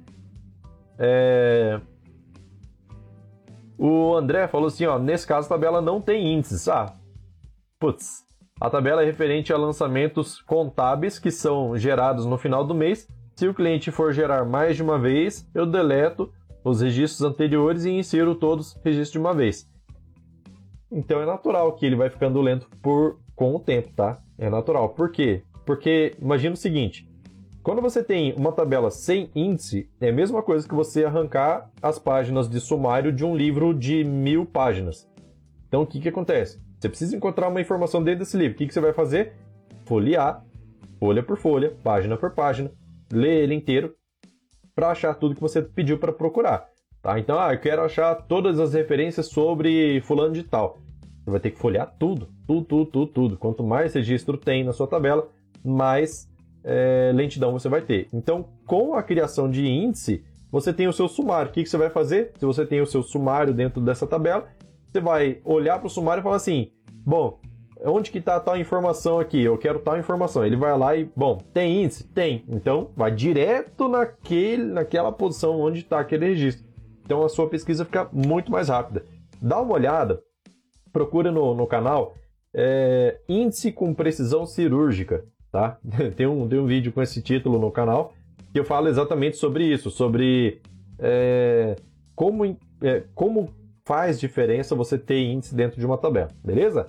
[0.98, 1.80] É...
[3.78, 6.68] O André falou assim, ó, nesse caso a tabela não tem índices.
[6.68, 6.94] Ah,
[7.80, 8.27] putz,
[8.60, 13.08] a tabela é referente a lançamentos contábeis que são gerados no final do mês.
[13.36, 16.34] Se o cliente for gerar mais de uma vez, eu deleto
[16.64, 19.70] os registros anteriores e insiro todos os registros de uma vez.
[20.92, 24.20] Então é natural que ele vai ficando lento por com o tempo, tá?
[24.38, 24.90] É natural.
[24.90, 25.44] Por quê?
[25.64, 27.08] Porque imagina o seguinte:
[27.62, 32.00] quando você tem uma tabela sem índice, é a mesma coisa que você arrancar as
[32.00, 35.08] páginas de sumário de um livro de mil páginas.
[35.68, 36.66] Então o que, que acontece?
[36.80, 38.54] Você precisa encontrar uma informação dentro desse livro.
[38.54, 39.34] O que, que você vai fazer?
[39.86, 40.44] Folhear,
[41.00, 42.72] folha por folha, página por página,
[43.12, 43.96] ler ele inteiro
[44.76, 46.68] para achar tudo que você pediu para procurar.
[47.02, 47.20] Tá?
[47.20, 50.80] Então, ah, eu quero achar todas as referências sobre fulano de tal.
[51.24, 53.38] Você vai ter que folhear tudo, tudo, tudo, tudo, tudo.
[53.38, 55.28] Quanto mais registro tem na sua tabela,
[55.64, 56.30] mais
[56.64, 58.08] é, lentidão você vai ter.
[58.14, 61.50] Então, com a criação de índice, você tem o seu sumário.
[61.50, 62.32] O que, que você vai fazer?
[62.38, 64.48] Se você tem o seu sumário dentro dessa tabela,
[64.92, 66.72] você vai olhar para o sumário e falar assim:
[67.06, 67.40] bom,
[67.84, 69.42] onde que está tal informação aqui?
[69.42, 70.46] Eu quero tal informação.
[70.46, 72.04] Ele vai lá e, bom, tem índice?
[72.06, 72.44] Tem.
[72.48, 76.66] Então, vai direto naquele, naquela posição onde está aquele registro.
[77.06, 79.06] Então, a sua pesquisa fica muito mais rápida.
[79.42, 80.22] Dá uma olhada,
[80.92, 82.16] procura no, no canal
[82.54, 85.78] é, Índice com Precisão Cirúrgica, tá?
[86.16, 88.14] tem, um, tem um vídeo com esse título no canal
[88.52, 90.62] que eu falo exatamente sobre isso, sobre
[90.98, 91.76] é,
[92.16, 93.54] como, é, como
[93.88, 96.88] faz diferença você ter índice dentro de uma tabela, beleza?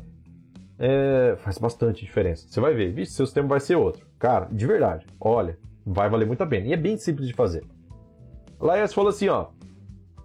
[0.77, 2.49] É, faz bastante diferença.
[2.49, 4.05] Você vai ver, vixe, seu sistema vai ser outro.
[4.19, 6.67] Cara, de verdade, olha, vai valer muito a pena.
[6.67, 7.63] E é bem simples de fazer.
[8.61, 9.47] Laes falou assim, ó.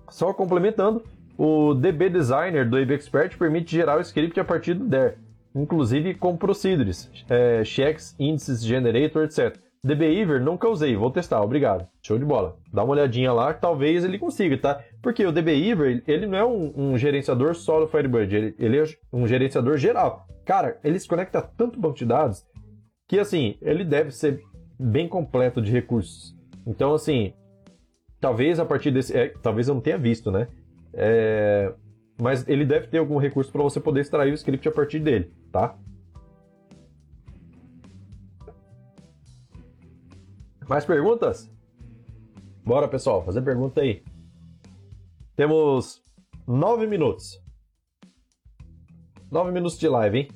[0.09, 1.03] Só complementando,
[1.37, 5.17] o DB Designer do AB Expert permite gerar o script a partir do DER,
[5.53, 9.59] inclusive com procedures, é, checks, índices, generator, etc.
[9.85, 11.85] DBEver nunca usei, vou testar, obrigado.
[12.01, 12.55] Show de bola.
[12.71, 14.81] Dá uma olhadinha lá, talvez ele consiga, tá?
[15.03, 18.85] Porque o DBEver, ele não é um, um gerenciador só do Firebird, ele, ele, é
[19.11, 20.25] um gerenciador geral.
[20.45, 22.45] Cara, ele se conecta a tanto banco de dados
[23.05, 24.41] que, assim, ele deve ser
[24.79, 26.33] bem completo de recursos.
[26.65, 27.33] Então, assim,
[28.21, 29.15] talvez a partir desse...
[29.15, 30.47] É, talvez eu não tenha visto, né?
[30.93, 31.73] É,
[32.21, 35.33] mas ele deve ter algum recurso para você poder extrair o script a partir dele,
[35.51, 35.77] tá?
[40.65, 41.51] Mais perguntas?
[42.63, 44.01] Bora, pessoal, fazer pergunta aí.
[45.35, 46.03] Temos
[46.47, 47.41] nove minutos.
[49.31, 50.27] Nove minutos de live, hein?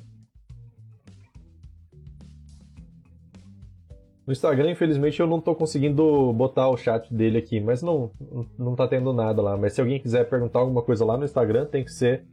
[4.25, 8.11] No Instagram, infelizmente, eu não tô conseguindo botar o chat dele aqui, mas não,
[8.57, 9.55] não tá tendo nada lá.
[9.55, 12.25] Mas se alguém quiser perguntar alguma coisa lá no Instagram, tem que ser.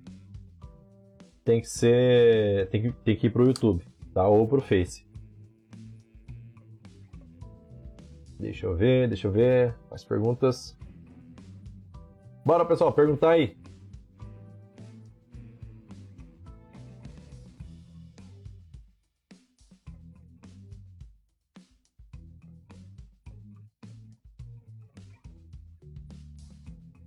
[1.44, 2.68] Tem que ser.
[2.70, 4.26] Tem que, tem que ir pro YouTube, tá?
[4.26, 5.06] Ou pro Face.
[8.40, 9.76] Deixa eu ver, deixa eu ver.
[9.88, 10.76] Mais perguntas.
[12.44, 13.56] Bora, pessoal, perguntar aí.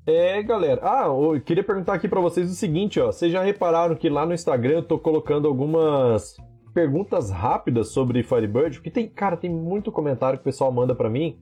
[0.08, 0.80] É, galera.
[0.82, 3.12] Ah, eu queria perguntar aqui para vocês o seguinte, ó.
[3.12, 6.38] Vocês já repararam que lá no Instagram eu tô colocando algumas
[6.74, 11.10] perguntas rápidas sobre Firebird, porque tem, cara, tem muito comentário que o pessoal manda para
[11.10, 11.38] mim.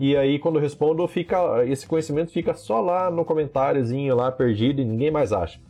[0.00, 4.80] E aí, quando eu respondo, fica, esse conhecimento fica só lá no comentáriozinho, lá perdido,
[4.80, 5.60] e ninguém mais acha.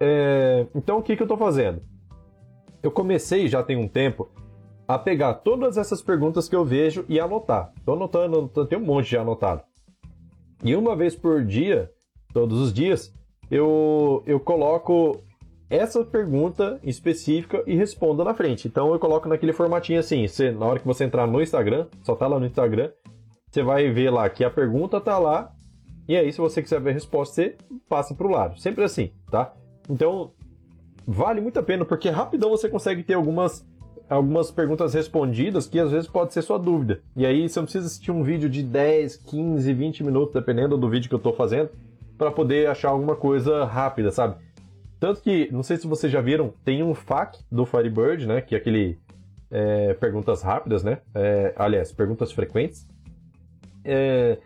[0.00, 1.82] É, então, o que, que eu estou fazendo?
[2.82, 4.30] Eu comecei, já tem um tempo,
[4.86, 7.72] a pegar todas essas perguntas que eu vejo e anotar.
[7.76, 9.62] Estou anotando, tem um monte já anotado.
[10.64, 11.90] E uma vez por dia,
[12.32, 13.14] todos os dias,
[13.50, 15.22] eu, eu coloco
[15.70, 18.66] essa pergunta específica e responda na frente.
[18.66, 22.14] Então eu coloco naquele formatinho assim, você, na hora que você entrar no Instagram, só
[22.14, 22.90] tá lá no Instagram,
[23.50, 25.52] você vai ver lá que a pergunta tá lá,
[26.08, 27.56] e aí se você quiser ver a resposta, você
[27.88, 28.58] passa pro lado.
[28.58, 29.54] Sempre assim, tá?
[29.90, 30.32] Então,
[31.06, 33.66] vale muito a pena, porque rapidão você consegue ter algumas,
[34.08, 37.02] algumas perguntas respondidas que às vezes pode ser sua dúvida.
[37.14, 40.88] E aí você não precisa assistir um vídeo de 10, 15, 20 minutos, dependendo do
[40.88, 41.70] vídeo que eu tô fazendo,
[42.16, 44.36] para poder achar alguma coisa rápida, sabe?
[45.00, 48.40] Tanto que, não sei se vocês já viram, tem um FAQ do Firebird, né?
[48.40, 48.98] Que é aquele
[49.50, 50.98] é, perguntas rápidas, né?
[51.14, 52.86] É, aliás, perguntas frequentes.
[53.84, 54.38] É,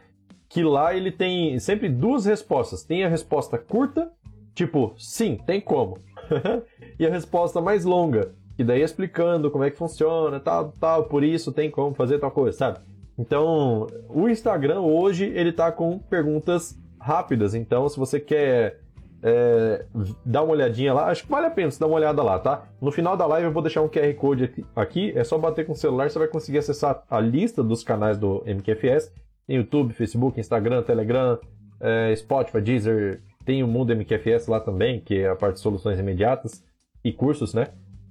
[0.48, 2.84] que lá ele tem sempre duas respostas.
[2.84, 4.12] Tem a resposta curta,
[4.54, 5.96] tipo, sim, tem como.
[6.98, 11.04] e a resposta mais longa, que daí é explicando como é que funciona, tal, tal,
[11.04, 12.80] por isso tem como fazer tal coisa, sabe?
[13.18, 17.54] Então, o Instagram hoje ele tá com perguntas rápidas.
[17.54, 18.81] Então, se você quer
[19.22, 19.84] é,
[20.26, 22.64] dá uma olhadinha lá, acho que vale a pena você dar uma olhada lá, tá?
[22.80, 25.72] No final da live eu vou deixar um QR Code aqui, é só bater com
[25.72, 29.12] o celular, você vai conseguir acessar a lista dos canais do MQFS,
[29.46, 31.38] tem YouTube, Facebook, Instagram, Telegram,
[31.80, 35.98] é, Spotify, Deezer, tem o Mundo MQFS lá também, que é a parte de soluções
[35.98, 36.64] imediatas
[37.04, 37.68] e cursos, né?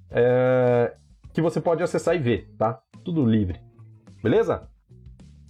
[0.10, 0.94] É,
[1.34, 2.82] que você pode acessar e ver, tá?
[3.04, 3.60] Tudo livre.
[4.22, 4.68] Beleza?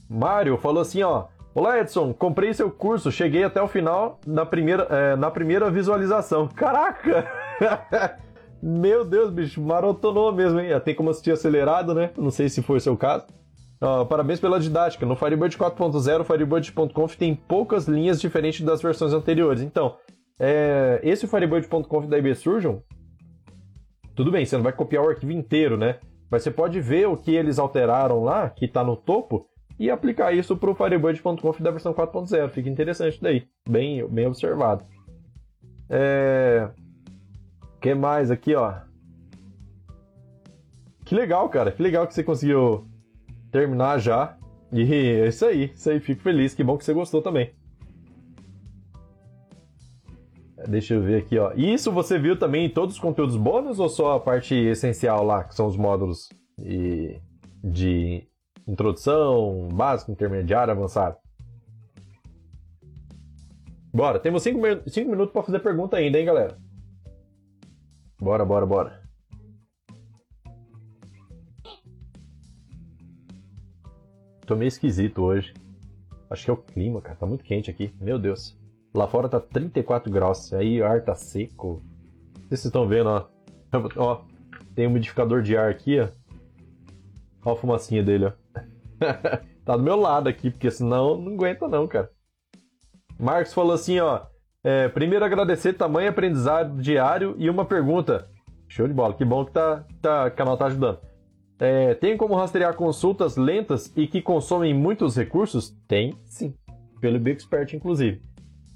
[0.08, 2.14] Mário falou assim, ó, Olá, Edson.
[2.14, 6.48] Comprei seu curso, cheguei até o final na primeira, é, na primeira visualização.
[6.48, 7.30] Caraca!
[8.64, 10.70] Meu Deus, bicho, marotonou mesmo, hein?
[10.80, 12.12] Tem como assistir acelerado, né?
[12.18, 13.26] Não sei se foi o seu caso.
[13.82, 15.06] Uh, parabéns pela didática.
[15.06, 19.62] No Firebird 4.0, Firebird.conf tem poucas linhas diferentes das versões anteriores.
[19.62, 19.98] Então,
[20.40, 22.78] é, esse Firebird.conf da IB Surgeon,
[24.16, 25.98] tudo bem, você não vai copiar o arquivo inteiro, né?
[26.30, 29.51] Mas você pode ver o que eles alteraram lá, que está no topo,
[29.82, 32.50] e aplicar isso para o Firebird.conf da versão 4.0.
[32.50, 34.86] Fica interessante daí, bem, bem observado.
[35.90, 36.70] É...
[37.82, 38.76] que mais aqui, ó?
[41.04, 41.72] Que legal, cara.
[41.72, 42.86] Que legal que você conseguiu
[43.52, 44.38] terminar já.
[44.72, 46.54] E é isso aí, isso aí, fico feliz.
[46.54, 47.52] Que bom que você gostou também.
[50.68, 51.54] deixa eu ver aqui, ó.
[51.56, 55.44] Isso você viu também em todos os conteúdos bônus ou só a parte essencial lá,
[55.44, 56.30] que são os módulos
[56.60, 57.20] e
[57.64, 58.31] de
[58.72, 61.18] introdução, básico, intermediário, avançado?
[63.94, 66.58] Bora, temos 5 minutos para fazer pergunta ainda, hein, galera?
[68.20, 69.02] Bora, bora, bora.
[74.46, 75.54] Tô meio esquisito hoje.
[76.30, 77.18] Acho que é o clima, cara.
[77.18, 77.94] Tá muito quente aqui.
[78.00, 78.58] Meu Deus.
[78.94, 80.54] Lá fora tá 34 graus.
[80.54, 81.84] Aí o ar tá seco.
[82.48, 83.28] Vocês estão vendo, ó.
[83.98, 84.26] Ó,
[84.76, 86.10] tem um umidificador de ar aqui, ó.
[87.44, 88.32] Ó a fumacinha dele, ó.
[89.66, 92.10] tá do meu lado aqui, porque senão não aguenta não, cara.
[93.20, 94.22] Marcos falou assim, ó.
[94.64, 98.30] É, primeiro agradecer tamanho aprendizado diário e uma pergunta.
[98.68, 101.00] Show de bola, que bom que tá, tá, o canal tá ajudando.
[101.60, 105.76] É, tem como rastrear consultas lentas e que consomem muitos recursos?
[105.88, 106.56] Tem, sim.
[107.00, 108.22] Pelo BigExpert, inclusive.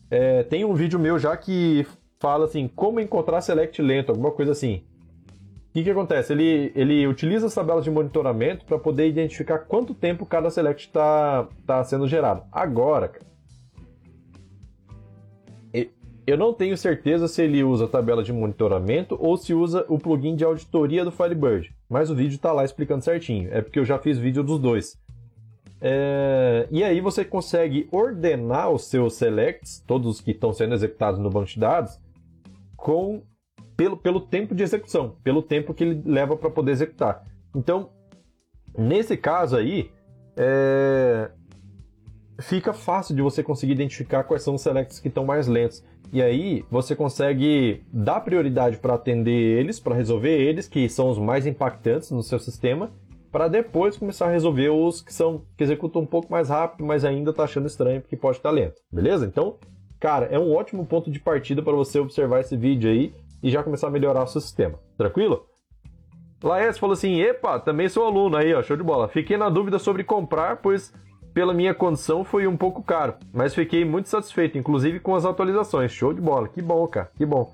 [0.10, 1.86] É, tem um vídeo meu já que
[2.20, 4.84] fala assim, como encontrar select lento, alguma coisa assim.
[5.76, 6.32] Que, que acontece?
[6.32, 11.50] Ele, ele utiliza as tabelas de monitoramento para poder identificar quanto tempo cada select está
[11.68, 12.44] tá sendo gerado.
[12.50, 13.12] Agora,
[16.26, 20.00] eu não tenho certeza se ele usa a tabela de monitoramento ou se usa o
[20.00, 23.50] plugin de auditoria do Firebird, mas o vídeo está lá explicando certinho.
[23.52, 24.98] É porque eu já fiz vídeo dos dois.
[25.82, 26.70] É...
[26.72, 31.48] E aí você consegue ordenar os seus selects, todos que estão sendo executados no banco
[31.48, 32.00] de dados,
[32.78, 33.24] com
[33.76, 37.24] pelo, pelo tempo de execução, pelo tempo que ele leva para poder executar.
[37.54, 37.90] Então,
[38.78, 39.92] nesse caso aí,
[40.38, 41.30] é...
[42.40, 45.84] fica fácil de você conseguir identificar quais são os selects que estão mais lentos.
[46.14, 51.18] E aí você consegue dar prioridade para atender eles, para resolver eles, que são os
[51.18, 52.92] mais impactantes no seu sistema,
[53.32, 57.04] para depois começar a resolver os que são que executam um pouco mais rápido, mas
[57.04, 58.82] ainda está achando estranho porque pode estar lento.
[58.90, 59.26] Beleza?
[59.26, 59.58] Então,
[60.00, 63.14] cara, é um ótimo ponto de partida para você observar esse vídeo aí
[63.46, 64.80] e já começar a melhorar o seu sistema.
[64.98, 65.46] Tranquilo?
[66.44, 69.08] Laércio falou assim: "Epa, também sou aluno aí, ó, show de bola.
[69.08, 70.92] Fiquei na dúvida sobre comprar, pois
[71.32, 75.92] pela minha condição foi um pouco caro, mas fiquei muito satisfeito, inclusive com as atualizações.
[75.92, 77.54] Show de bola, que bom, cara, que bom.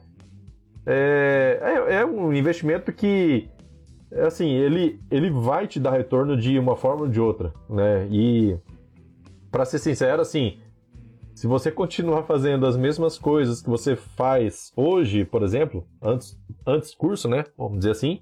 [0.85, 3.49] É, é, é um investimento que,
[4.25, 8.07] assim, ele, ele vai te dar retorno de uma forma ou de outra, né?
[8.09, 8.55] E,
[9.51, 10.59] para ser sincero, assim,
[11.41, 16.93] se você continuar fazendo as mesmas coisas que você faz hoje, por exemplo, antes, antes
[16.93, 17.45] curso, né?
[17.57, 18.21] Vamos dizer assim,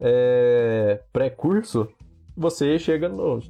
[0.00, 1.86] é, pré-curso,
[2.34, 3.40] você chega no,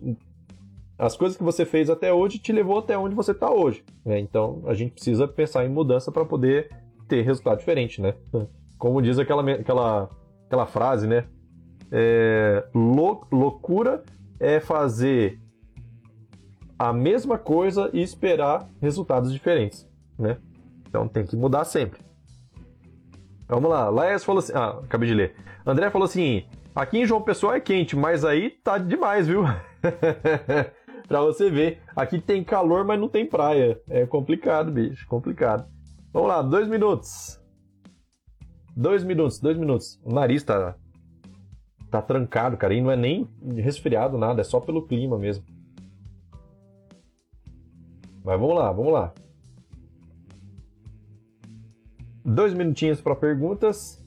[0.98, 3.84] as coisas que você fez até hoje te levou até onde você está hoje.
[4.04, 4.18] Né?
[4.18, 6.68] Então a gente precisa pensar em mudança para poder
[7.06, 8.12] ter resultado diferente, né?
[8.76, 10.10] Como diz aquela, aquela,
[10.48, 11.28] aquela frase, né?
[11.92, 14.02] É, lou, loucura
[14.40, 15.38] é fazer
[16.78, 20.38] a mesma coisa e esperar resultados diferentes, né?
[20.88, 22.00] Então tem que mudar sempre.
[23.48, 25.34] Vamos lá, Laes falou assim, ah, acabei de ler.
[25.64, 29.44] André falou assim, aqui em João Pessoa é quente, mas aí tá demais, viu?
[31.06, 31.80] pra você ver.
[31.94, 33.80] Aqui tem calor, mas não tem praia.
[33.88, 35.06] É complicado, bicho.
[35.08, 35.66] Complicado.
[36.12, 37.40] Vamos lá, dois minutos.
[38.76, 39.98] Dois minutos, dois minutos.
[40.04, 40.76] O nariz tá.
[41.90, 42.74] Tá trancado, cara.
[42.74, 44.40] E não é nem resfriado, nada.
[44.40, 45.44] É só pelo clima mesmo.
[48.26, 49.14] Mas vamos lá, vamos lá.
[52.24, 54.04] Dois minutinhos para perguntas.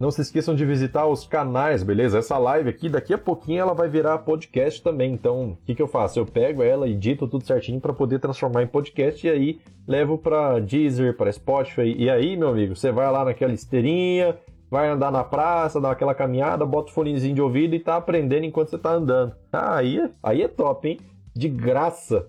[0.00, 2.18] Não se esqueçam de visitar os canais, beleza?
[2.18, 5.12] Essa live aqui, daqui a pouquinho ela vai virar podcast também.
[5.12, 6.18] Então, o que, que eu faço?
[6.18, 10.58] Eu pego ela, edito tudo certinho para poder transformar em podcast e aí levo para
[10.58, 11.94] Deezer, para Spotify.
[11.96, 14.36] E aí, meu amigo, você vai lá naquela esteirinha,
[14.68, 18.46] vai andar na praça, dá aquela caminhada, bota o fonezinho de ouvido e tá aprendendo
[18.46, 19.32] enquanto você tá andando.
[19.52, 20.98] Ah, aí, é, aí é top, hein?
[21.38, 22.28] De graça.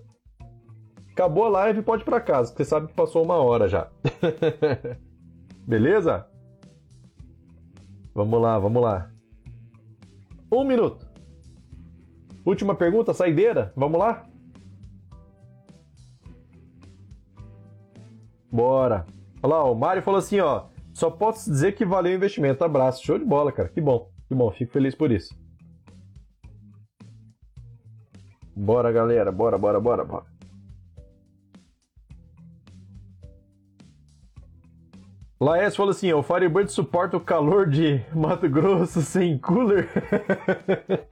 [1.10, 3.90] Acabou a live, pode ir para casa, você sabe que passou uma hora já.
[5.66, 6.28] Beleza?
[8.14, 9.10] Vamos lá, vamos lá.
[10.52, 11.10] Um minuto.
[12.46, 13.72] Última pergunta, saideira.
[13.74, 14.28] Vamos lá?
[18.48, 19.06] Bora.
[19.42, 20.68] Olha lá, o Mário falou assim, ó.
[20.94, 22.62] Só posso dizer que valeu o investimento.
[22.62, 23.04] Abraço.
[23.04, 23.70] Show de bola, cara.
[23.70, 24.08] Que bom.
[24.28, 24.52] Que bom.
[24.52, 25.34] Fico feliz por isso.
[28.60, 29.32] Bora, galera.
[29.32, 30.24] Bora, bora, bora, bora.
[35.40, 39.88] Laércio falou assim: o Firebird suporta o calor de Mato Grosso sem cooler?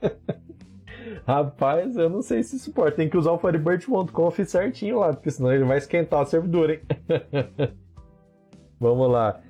[1.27, 2.97] Rapaz, eu não sei se suporta.
[2.97, 6.81] Tem que usar o Firebird.conf certinho lá, porque senão ele vai esquentar o servidor, hein?
[8.79, 9.41] Vamos lá.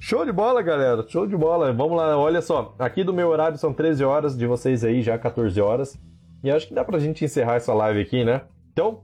[0.00, 1.06] Show de bola, galera.
[1.06, 1.72] Show de bola.
[1.72, 2.18] Vamos lá.
[2.18, 2.74] Olha só.
[2.80, 5.96] Aqui do meu horário são 13 horas, de vocês aí já 14 horas.
[6.44, 8.42] E acho que dá pra gente encerrar essa live aqui, né?
[8.70, 9.02] Então,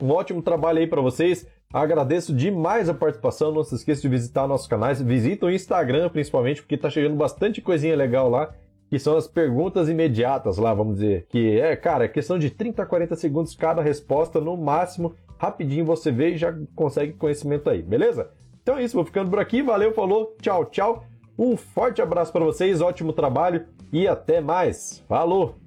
[0.00, 1.48] um ótimo trabalho aí para vocês.
[1.72, 3.50] Agradeço demais a participação.
[3.52, 5.02] Não se esqueça de visitar nossos canais.
[5.02, 8.54] Visita o Instagram, principalmente, porque tá chegando bastante coisinha legal lá.
[8.88, 11.26] Que são as perguntas imediatas lá, vamos dizer.
[11.28, 15.16] Que é, cara, é questão de 30 a 40 segundos cada resposta, no máximo.
[15.36, 18.30] Rapidinho você vê e já consegue conhecimento aí, beleza?
[18.62, 19.60] Então é isso, vou ficando por aqui.
[19.60, 21.04] Valeu, falou, tchau, tchau.
[21.36, 25.02] Um forte abraço para vocês, ótimo trabalho e até mais.
[25.08, 25.63] Falou!